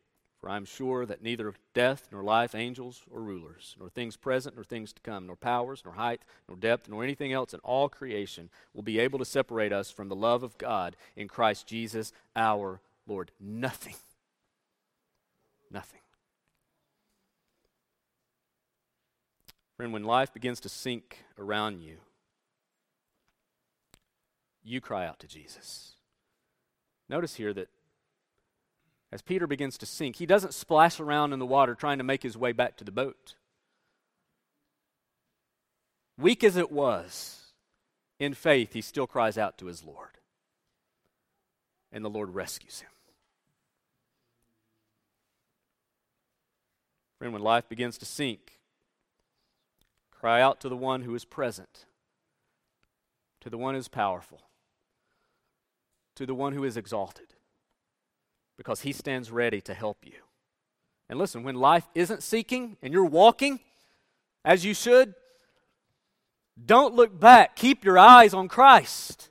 For 0.41 0.49
I 0.49 0.57
am 0.57 0.65
sure 0.65 1.05
that 1.05 1.23
neither 1.23 1.53
death, 1.75 2.09
nor 2.11 2.23
life, 2.23 2.55
angels, 2.55 3.03
or 3.11 3.21
rulers, 3.21 3.77
nor 3.79 3.91
things 3.91 4.17
present, 4.17 4.55
nor 4.55 4.65
things 4.65 4.91
to 4.95 5.03
come, 5.03 5.27
nor 5.27 5.37
powers, 5.37 5.83
nor 5.85 5.95
height, 5.95 6.23
nor 6.49 6.57
depth, 6.57 6.89
nor 6.89 7.05
anything 7.05 7.31
else 7.31 7.53
in 7.53 7.61
all 7.61 7.91
creation 7.91 8.49
will 8.73 8.83
be 8.83 8.99
able 8.99 9.19
to 9.19 9.25
separate 9.27 9.73
us 9.73 9.91
from 9.91 10.09
the 10.09 10.17
love 10.17 10.43
of 10.43 10.57
God 10.57 10.97
in 11.15 11.29
Christ 11.29 11.67
Jesus 11.67 12.13
our 12.35 12.81
Lord. 13.11 13.33
Nothing. 13.41 13.97
Nothing. 15.71 16.01
Friend, 19.77 19.93
when 19.93 20.05
life 20.05 20.33
begins 20.33 20.61
to 20.61 20.69
sink 20.69 21.25
around 21.39 21.81
you, 21.81 21.97
you 24.63 24.81
cry 24.81 25.07
out 25.07 25.19
to 25.21 25.27
Jesus. 25.27 25.95
Notice 27.09 27.35
here 27.35 27.53
that 27.55 27.69
as 29.11 29.23
Peter 29.23 29.47
begins 29.47 29.77
to 29.79 29.87
sink, 29.87 30.17
he 30.17 30.27
doesn't 30.27 30.55
splash 30.55 31.01
around 31.01 31.33
in 31.33 31.41
the 31.41 31.47
water 31.47 31.75
trying 31.75 31.99
to 31.99 32.05
make 32.05 32.23
his 32.23 32.37
way 32.37 32.53
back 32.53 32.77
to 32.77 32.85
the 32.85 32.93
boat. 32.93 33.35
Weak 36.17 36.45
as 36.45 36.57
it 36.57 36.71
was, 36.71 37.53
in 38.21 38.35
faith, 38.35 38.75
he 38.75 38.83
still 38.83 39.07
cries 39.07 39.39
out 39.39 39.59
to 39.59 39.67
his 39.67 39.83
Lord. 39.83 40.19
And 41.91 42.05
the 42.05 42.11
Lord 42.11 42.35
rescues 42.35 42.81
him. 42.81 42.91
Friend, 47.21 47.35
when 47.35 47.43
life 47.43 47.69
begins 47.69 47.99
to 47.99 48.07
sink, 48.07 48.61
cry 50.11 50.41
out 50.41 50.59
to 50.61 50.71
the 50.71 50.77
one 50.77 51.03
who 51.03 51.15
is 51.15 51.27
present, 51.27 51.85
to 53.43 53.51
the 53.51 53.59
one 53.59 53.75
who 53.75 53.79
is 53.79 53.89
powerful, 53.89 54.41
to 56.15 56.25
the 56.25 56.35
one 56.35 56.55
who 56.55 56.65
is 56.65 56.79
exalted 56.79 57.35
because 58.57 58.81
he 58.81 58.93
stands 58.93 59.31
ready 59.31 59.61
to 59.61 59.75
help 59.75 59.99
you. 60.03 60.17
And 61.11 61.19
listen, 61.19 61.43
when 61.43 61.57
life 61.57 61.87
isn't 61.95 62.23
seeking 62.23 62.79
and 62.81 62.91
you're 62.91 63.05
walking 63.05 63.61
as 64.43 64.65
you 64.65 64.73
should, 64.73 65.15
don't 66.65 66.95
look 66.95 67.21
back. 67.21 67.55
Keep 67.55 67.85
your 67.85 67.99
eyes 67.99 68.33
on 68.33 68.49
Christ. 68.49 69.30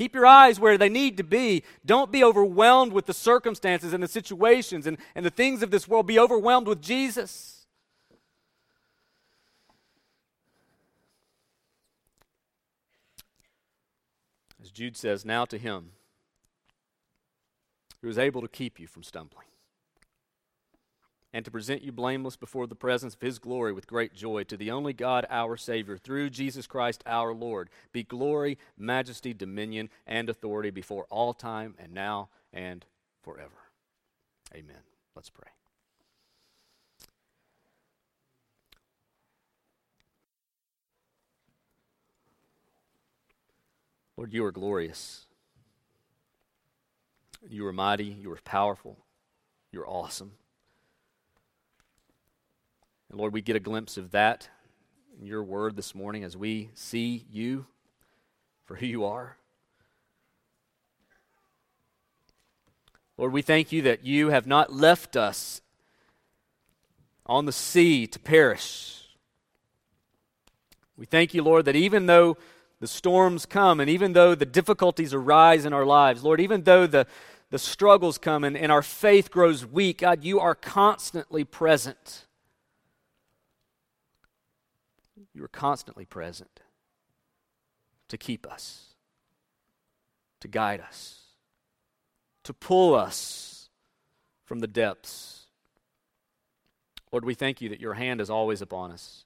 Keep 0.00 0.14
your 0.14 0.24
eyes 0.24 0.58
where 0.58 0.78
they 0.78 0.88
need 0.88 1.18
to 1.18 1.22
be. 1.22 1.62
Don't 1.84 2.10
be 2.10 2.24
overwhelmed 2.24 2.94
with 2.94 3.04
the 3.04 3.12
circumstances 3.12 3.92
and 3.92 4.02
the 4.02 4.08
situations 4.08 4.86
and, 4.86 4.96
and 5.14 5.26
the 5.26 5.30
things 5.30 5.62
of 5.62 5.70
this 5.70 5.86
world. 5.86 6.06
Be 6.06 6.18
overwhelmed 6.18 6.66
with 6.66 6.80
Jesus. 6.80 7.66
As 14.62 14.70
Jude 14.70 14.96
says, 14.96 15.26
now 15.26 15.44
to 15.44 15.58
him 15.58 15.90
who 18.00 18.08
is 18.08 18.16
able 18.16 18.40
to 18.40 18.48
keep 18.48 18.80
you 18.80 18.86
from 18.86 19.02
stumbling 19.02 19.49
and 21.32 21.44
to 21.44 21.50
present 21.50 21.82
you 21.82 21.92
blameless 21.92 22.36
before 22.36 22.66
the 22.66 22.74
presence 22.74 23.14
of 23.14 23.20
his 23.20 23.38
glory 23.38 23.72
with 23.72 23.86
great 23.86 24.14
joy 24.14 24.44
to 24.44 24.56
the 24.56 24.70
only 24.70 24.92
God 24.92 25.26
our 25.30 25.56
Savior 25.56 25.96
through 25.96 26.30
Jesus 26.30 26.66
Christ 26.66 27.02
our 27.06 27.32
Lord 27.32 27.70
be 27.92 28.02
glory, 28.02 28.58
majesty, 28.76 29.32
dominion, 29.32 29.88
and 30.06 30.28
authority 30.28 30.70
before 30.70 31.06
all 31.10 31.32
time 31.32 31.74
and 31.78 31.92
now 31.92 32.28
and 32.52 32.84
forever. 33.22 33.50
Amen. 34.54 34.82
Let's 35.14 35.30
pray. 35.30 35.48
Lord, 44.16 44.34
you 44.34 44.44
are 44.44 44.52
glorious. 44.52 45.26
You 47.48 47.66
are 47.66 47.72
mighty. 47.72 48.04
You 48.04 48.30
are 48.32 48.38
powerful. 48.44 48.98
You're 49.72 49.88
awesome. 49.88 50.32
And 53.10 53.18
Lord, 53.18 53.32
we 53.32 53.42
get 53.42 53.56
a 53.56 53.60
glimpse 53.60 53.96
of 53.96 54.12
that 54.12 54.48
in 55.20 55.26
your 55.26 55.42
word 55.42 55.74
this 55.74 55.96
morning 55.96 56.22
as 56.22 56.36
we 56.36 56.70
see 56.74 57.26
you 57.28 57.66
for 58.64 58.76
who 58.76 58.86
you 58.86 59.04
are. 59.04 59.36
Lord, 63.18 63.32
we 63.32 63.42
thank 63.42 63.72
you 63.72 63.82
that 63.82 64.04
you 64.04 64.28
have 64.28 64.46
not 64.46 64.72
left 64.72 65.16
us 65.16 65.60
on 67.26 67.46
the 67.46 67.52
sea 67.52 68.06
to 68.06 68.18
perish. 68.20 69.08
We 70.96 71.04
thank 71.04 71.34
you, 71.34 71.42
Lord, 71.42 71.64
that 71.64 71.76
even 71.76 72.06
though 72.06 72.36
the 72.78 72.86
storms 72.86 73.44
come 73.44 73.80
and 73.80 73.90
even 73.90 74.12
though 74.12 74.36
the 74.36 74.46
difficulties 74.46 75.12
arise 75.12 75.64
in 75.64 75.72
our 75.72 75.84
lives, 75.84 76.22
Lord, 76.22 76.40
even 76.40 76.62
though 76.62 76.86
the, 76.86 77.08
the 77.50 77.58
struggles 77.58 78.18
come 78.18 78.44
and, 78.44 78.56
and 78.56 78.70
our 78.70 78.82
faith 78.82 79.32
grows 79.32 79.66
weak, 79.66 79.98
God, 79.98 80.22
you 80.22 80.38
are 80.38 80.54
constantly 80.54 81.42
present. 81.42 82.26
You 85.34 85.44
are 85.44 85.48
constantly 85.48 86.04
present 86.04 86.60
to 88.08 88.18
keep 88.18 88.46
us, 88.50 88.94
to 90.40 90.48
guide 90.48 90.80
us, 90.80 91.20
to 92.44 92.52
pull 92.52 92.94
us 92.94 93.68
from 94.44 94.60
the 94.60 94.66
depths. 94.66 95.46
Lord, 97.12 97.24
we 97.24 97.34
thank 97.34 97.60
you 97.60 97.68
that 97.68 97.80
your 97.80 97.94
hand 97.94 98.20
is 98.20 98.30
always 98.30 98.62
upon 98.62 98.90
us. 98.90 99.24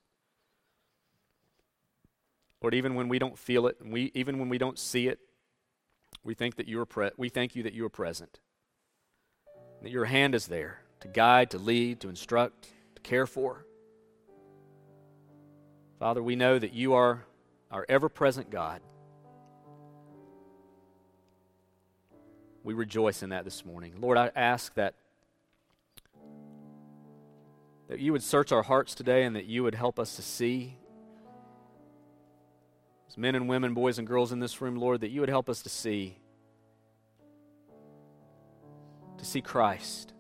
Lord, 2.62 2.74
even 2.74 2.95
when 2.95 3.09
we 3.09 3.18
don't 3.18 3.38
feel 3.38 3.66
it, 3.66 3.76
and 3.80 3.92
we, 3.92 4.11
even 4.14 4.38
when 4.38 4.49
we 4.49 4.59
don't 4.59 4.78
see 4.78 5.09
it, 5.09 5.18
we 6.22 6.34
think 6.34 6.57
that 6.57 6.66
you 6.66 6.80
are 6.80 6.86
pre- 6.86 7.11
we 7.18 7.28
thank 7.28 7.55
you 7.55 7.62
that 7.62 7.74
you 7.74 7.84
are 7.84 7.90
present. 7.90 8.40
That 9.82 9.90
your 9.90 10.07
hand 10.07 10.34
is 10.34 10.47
there 10.47 10.80
to 11.01 11.09
guide, 11.09 11.51
to 11.51 11.59
lead, 11.59 12.01
to 12.01 12.09
instruct, 12.09 12.68
to 12.95 13.03
care 13.03 13.26
for. 13.26 13.66
Father, 16.05 16.22
we 16.22 16.36
know 16.36 16.59
that 16.59 16.74
you 16.74 16.92
are 16.92 17.24
our 17.70 17.86
ever-present 17.88 18.50
God. 18.50 18.82
We 22.62 22.74
rejoice 22.74 23.22
in 23.22 23.30
that 23.30 23.46
this 23.46 23.64
morning. 23.64 23.94
Lord, 23.98 24.18
I 24.18 24.30
ask 24.36 24.74
that 24.74 24.96
that 27.88 28.00
you 28.00 28.12
would 28.12 28.22
search 28.22 28.52
our 28.52 28.62
hearts 28.62 28.94
today 28.94 29.22
and 29.22 29.34
that 29.34 29.46
you 29.46 29.62
would 29.62 29.74
help 29.74 29.98
us 29.98 30.16
to 30.16 30.22
see 30.22 30.76
as 33.09 33.16
men 33.16 33.34
and 33.34 33.48
women, 33.48 33.72
boys 33.72 33.98
and 33.98 34.07
girls 34.07 34.30
in 34.30 34.40
this 34.40 34.61
room, 34.61 34.76
Lord, 34.76 35.00
that 35.00 35.09
you 35.09 35.20
would 35.20 35.30
help 35.30 35.48
us 35.48 35.62
to 35.62 35.70
see, 35.70 36.18
to 39.16 39.24
see 39.24 39.40
Christ 39.40 40.12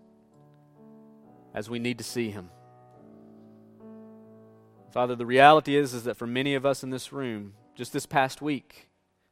as 1.52 1.68
we 1.68 1.78
need 1.78 1.98
to 1.98 2.04
see 2.04 2.30
him. 2.30 2.48
Father, 4.94 5.16
the 5.16 5.26
reality 5.26 5.74
is, 5.74 5.92
is 5.92 6.04
that 6.04 6.16
for 6.16 6.26
many 6.26 6.54
of 6.54 6.64
us 6.64 6.84
in 6.84 6.90
this 6.90 7.12
room, 7.12 7.54
just 7.74 7.92
this 7.92 8.06
past 8.06 8.40
week, 8.40 8.88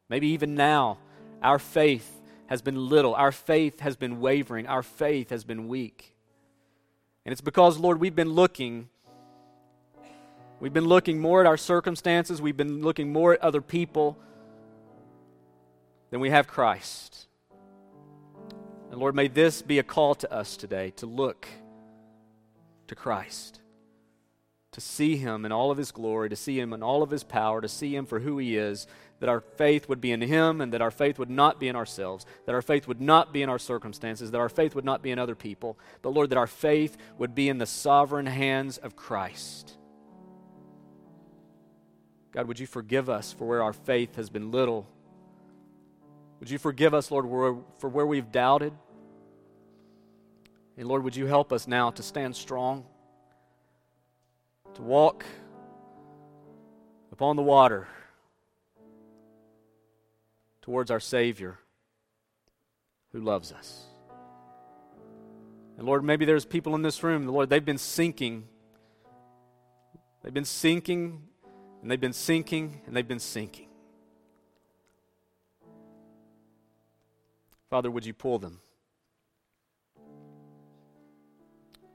maybe 0.08 0.26
even 0.26 0.56
now, 0.56 0.98
our 1.40 1.60
faith 1.60 2.20
has 2.46 2.60
been 2.60 2.88
little. 2.88 3.14
Our 3.14 3.30
faith 3.30 3.78
has 3.78 3.94
been 3.94 4.20
wavering. 4.20 4.66
Our 4.66 4.82
faith 4.82 5.30
has 5.30 5.44
been 5.44 5.68
weak. 5.68 6.16
And 7.24 7.32
it's 7.32 7.40
because, 7.40 7.78
Lord, 7.78 8.00
we've 8.00 8.16
been 8.16 8.32
looking 8.32 8.88
We've 10.58 10.72
been 10.72 10.86
looking 10.86 11.20
more 11.20 11.40
at 11.40 11.46
our 11.46 11.56
circumstances, 11.56 12.40
we've 12.40 12.56
been 12.56 12.82
looking 12.82 13.12
more 13.12 13.32
at 13.34 13.40
other 13.40 13.60
people 13.60 14.16
than 16.10 16.20
we 16.20 16.30
have 16.30 16.46
Christ. 16.46 17.26
And 18.92 19.00
Lord, 19.00 19.16
may 19.16 19.26
this 19.26 19.60
be 19.60 19.80
a 19.80 19.82
call 19.82 20.14
to 20.16 20.32
us 20.32 20.56
today 20.56 20.90
to 20.96 21.06
look 21.06 21.48
to 22.86 22.94
Christ, 22.94 23.60
to 24.72 24.80
see 24.80 25.16
Him 25.16 25.44
in 25.44 25.52
all 25.52 25.70
of 25.70 25.78
His 25.78 25.92
glory, 25.92 26.28
to 26.28 26.36
see 26.36 26.58
Him 26.58 26.72
in 26.72 26.82
all 26.82 27.02
of 27.02 27.10
His 27.10 27.24
power, 27.24 27.60
to 27.60 27.68
see 27.68 27.94
Him 27.94 28.06
for 28.06 28.20
who 28.20 28.38
He 28.38 28.56
is, 28.56 28.86
that 29.20 29.28
our 29.28 29.40
faith 29.40 29.88
would 29.88 30.00
be 30.00 30.10
in 30.10 30.20
Him 30.20 30.60
and 30.60 30.72
that 30.72 30.82
our 30.82 30.90
faith 30.90 31.18
would 31.18 31.30
not 31.30 31.60
be 31.60 31.68
in 31.68 31.76
ourselves, 31.76 32.26
that 32.46 32.54
our 32.54 32.62
faith 32.62 32.88
would 32.88 33.00
not 33.00 33.32
be 33.32 33.42
in 33.42 33.48
our 33.48 33.58
circumstances, 33.58 34.30
that 34.30 34.40
our 34.40 34.48
faith 34.48 34.74
would 34.74 34.84
not 34.84 35.02
be 35.02 35.10
in 35.10 35.18
other 35.18 35.34
people, 35.36 35.78
but 36.00 36.10
Lord, 36.10 36.30
that 36.30 36.38
our 36.38 36.46
faith 36.46 36.96
would 37.18 37.34
be 37.34 37.48
in 37.48 37.58
the 37.58 37.66
sovereign 37.66 38.26
hands 38.26 38.78
of 38.78 38.96
Christ. 38.96 39.76
God, 42.32 42.48
would 42.48 42.58
you 42.58 42.66
forgive 42.66 43.10
us 43.10 43.32
for 43.32 43.46
where 43.46 43.62
our 43.62 43.74
faith 43.74 44.16
has 44.16 44.30
been 44.30 44.50
little? 44.50 44.88
Would 46.40 46.50
you 46.50 46.58
forgive 46.58 46.94
us, 46.94 47.10
Lord, 47.10 47.26
for 47.78 47.88
where 47.88 48.06
we've 48.06 48.32
doubted? 48.32 48.72
And 50.78 50.88
Lord, 50.88 51.04
would 51.04 51.14
you 51.14 51.26
help 51.26 51.52
us 51.52 51.68
now 51.68 51.90
to 51.90 52.02
stand 52.02 52.34
strong, 52.34 52.86
to 54.74 54.82
walk 54.82 55.24
upon 57.10 57.36
the 57.36 57.42
water 57.42 57.86
towards 60.62 60.90
our 60.90 61.00
Savior 61.00 61.58
who 63.12 63.20
loves 63.20 63.52
us. 63.52 63.84
And 65.76 65.86
Lord, 65.86 66.04
maybe 66.04 66.24
there's 66.24 66.44
people 66.44 66.74
in 66.74 66.82
this 66.82 67.02
room, 67.02 67.26
the 67.26 67.32
Lord, 67.32 67.50
they've 67.50 67.64
been 67.64 67.78
sinking. 67.78 68.44
They've 70.22 70.32
been 70.32 70.44
sinking 70.44 71.22
and 71.82 71.90
they've 71.90 72.00
been 72.00 72.12
sinking 72.12 72.80
and 72.86 72.96
they've 72.96 73.06
been 73.06 73.18
sinking. 73.18 73.68
Father, 77.68 77.90
would 77.90 78.06
you 78.06 78.14
pull 78.14 78.38
them? 78.38 78.60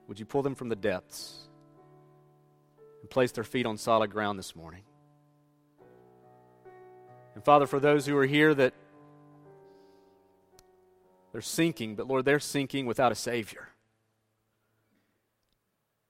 Would 0.07 0.19
you 0.19 0.25
pull 0.25 0.41
them 0.41 0.55
from 0.55 0.69
the 0.69 0.75
depths 0.75 1.47
and 3.07 3.11
place 3.11 3.31
their 3.31 3.45
feet 3.45 3.65
on 3.65 3.77
solid 3.77 4.11
ground 4.11 4.37
this 4.37 4.53
morning? 4.53 4.81
And 7.35 7.43
Father, 7.43 7.65
for 7.65 7.79
those 7.79 8.05
who 8.05 8.17
are 8.17 8.25
here 8.25 8.53
that 8.53 8.73
they're 11.31 11.39
sinking, 11.41 11.95
but 11.95 12.05
Lord, 12.05 12.25
they're 12.25 12.39
sinking 12.39 12.85
without 12.85 13.13
a 13.13 13.15
Savior. 13.15 13.69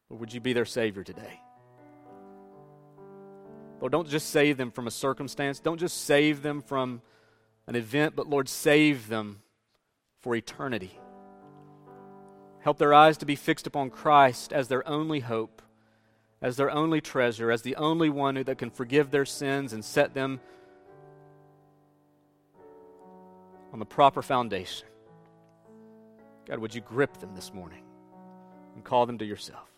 Lord, 0.09 0.21
would 0.21 0.33
you 0.33 0.39
be 0.39 0.53
their 0.53 0.65
Savior 0.65 1.03
today? 1.03 1.39
Lord, 3.79 3.91
don't 3.91 4.09
just 4.09 4.31
save 4.31 4.57
them 4.57 4.71
from 4.71 4.87
a 4.87 4.91
circumstance. 4.91 5.59
Don't 5.59 5.79
just 5.79 6.05
save 6.05 6.41
them 6.41 6.61
from 6.61 7.03
an 7.67 7.75
event, 7.75 8.15
but 8.15 8.27
Lord, 8.27 8.49
save 8.49 9.07
them 9.07 9.41
for 10.21 10.35
eternity. 10.35 10.97
Help 12.61 12.79
their 12.79 12.93
eyes 12.93 13.17
to 13.17 13.25
be 13.27 13.35
fixed 13.35 13.67
upon 13.67 13.91
Christ 13.91 14.51
as 14.51 14.67
their 14.67 14.87
only 14.87 15.19
hope, 15.19 15.61
as 16.41 16.55
their 16.57 16.69
only 16.69 17.01
treasure, 17.01 17.51
as 17.51 17.61
the 17.61 17.75
only 17.75 18.09
one 18.09 18.35
that 18.35 18.57
can 18.57 18.69
forgive 18.69 19.11
their 19.11 19.25
sins 19.25 19.73
and 19.73 19.83
set 19.83 20.13
them 20.13 20.39
on 23.73 23.79
the 23.79 23.85
proper 23.85 24.21
foundation. 24.21 24.88
God, 26.47 26.59
would 26.59 26.73
you 26.73 26.81
grip 26.81 27.17
them 27.17 27.35
this 27.35 27.53
morning 27.53 27.83
and 28.75 28.83
call 28.83 29.05
them 29.05 29.17
to 29.17 29.25
yourself? 29.25 29.69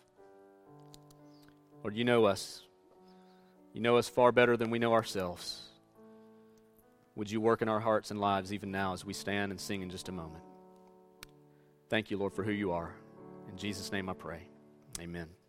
Lord, 1.82 1.96
you 1.96 2.04
know 2.04 2.26
us. 2.26 2.62
You 3.72 3.80
know 3.80 3.96
us 3.96 4.08
far 4.08 4.32
better 4.32 4.56
than 4.56 4.70
we 4.70 4.78
know 4.78 4.92
ourselves. 4.92 5.62
Would 7.16 7.30
you 7.30 7.40
work 7.40 7.62
in 7.62 7.68
our 7.68 7.80
hearts 7.80 8.10
and 8.10 8.20
lives 8.20 8.52
even 8.52 8.70
now 8.70 8.92
as 8.92 9.04
we 9.04 9.12
stand 9.12 9.50
and 9.50 9.60
sing 9.60 9.82
in 9.82 9.90
just 9.90 10.08
a 10.08 10.12
moment? 10.12 10.44
Thank 11.88 12.10
you, 12.10 12.18
Lord, 12.18 12.32
for 12.32 12.44
who 12.44 12.52
you 12.52 12.72
are. 12.72 12.94
In 13.50 13.56
Jesus' 13.56 13.90
name 13.90 14.08
I 14.08 14.14
pray. 14.14 14.46
Amen. 15.00 15.39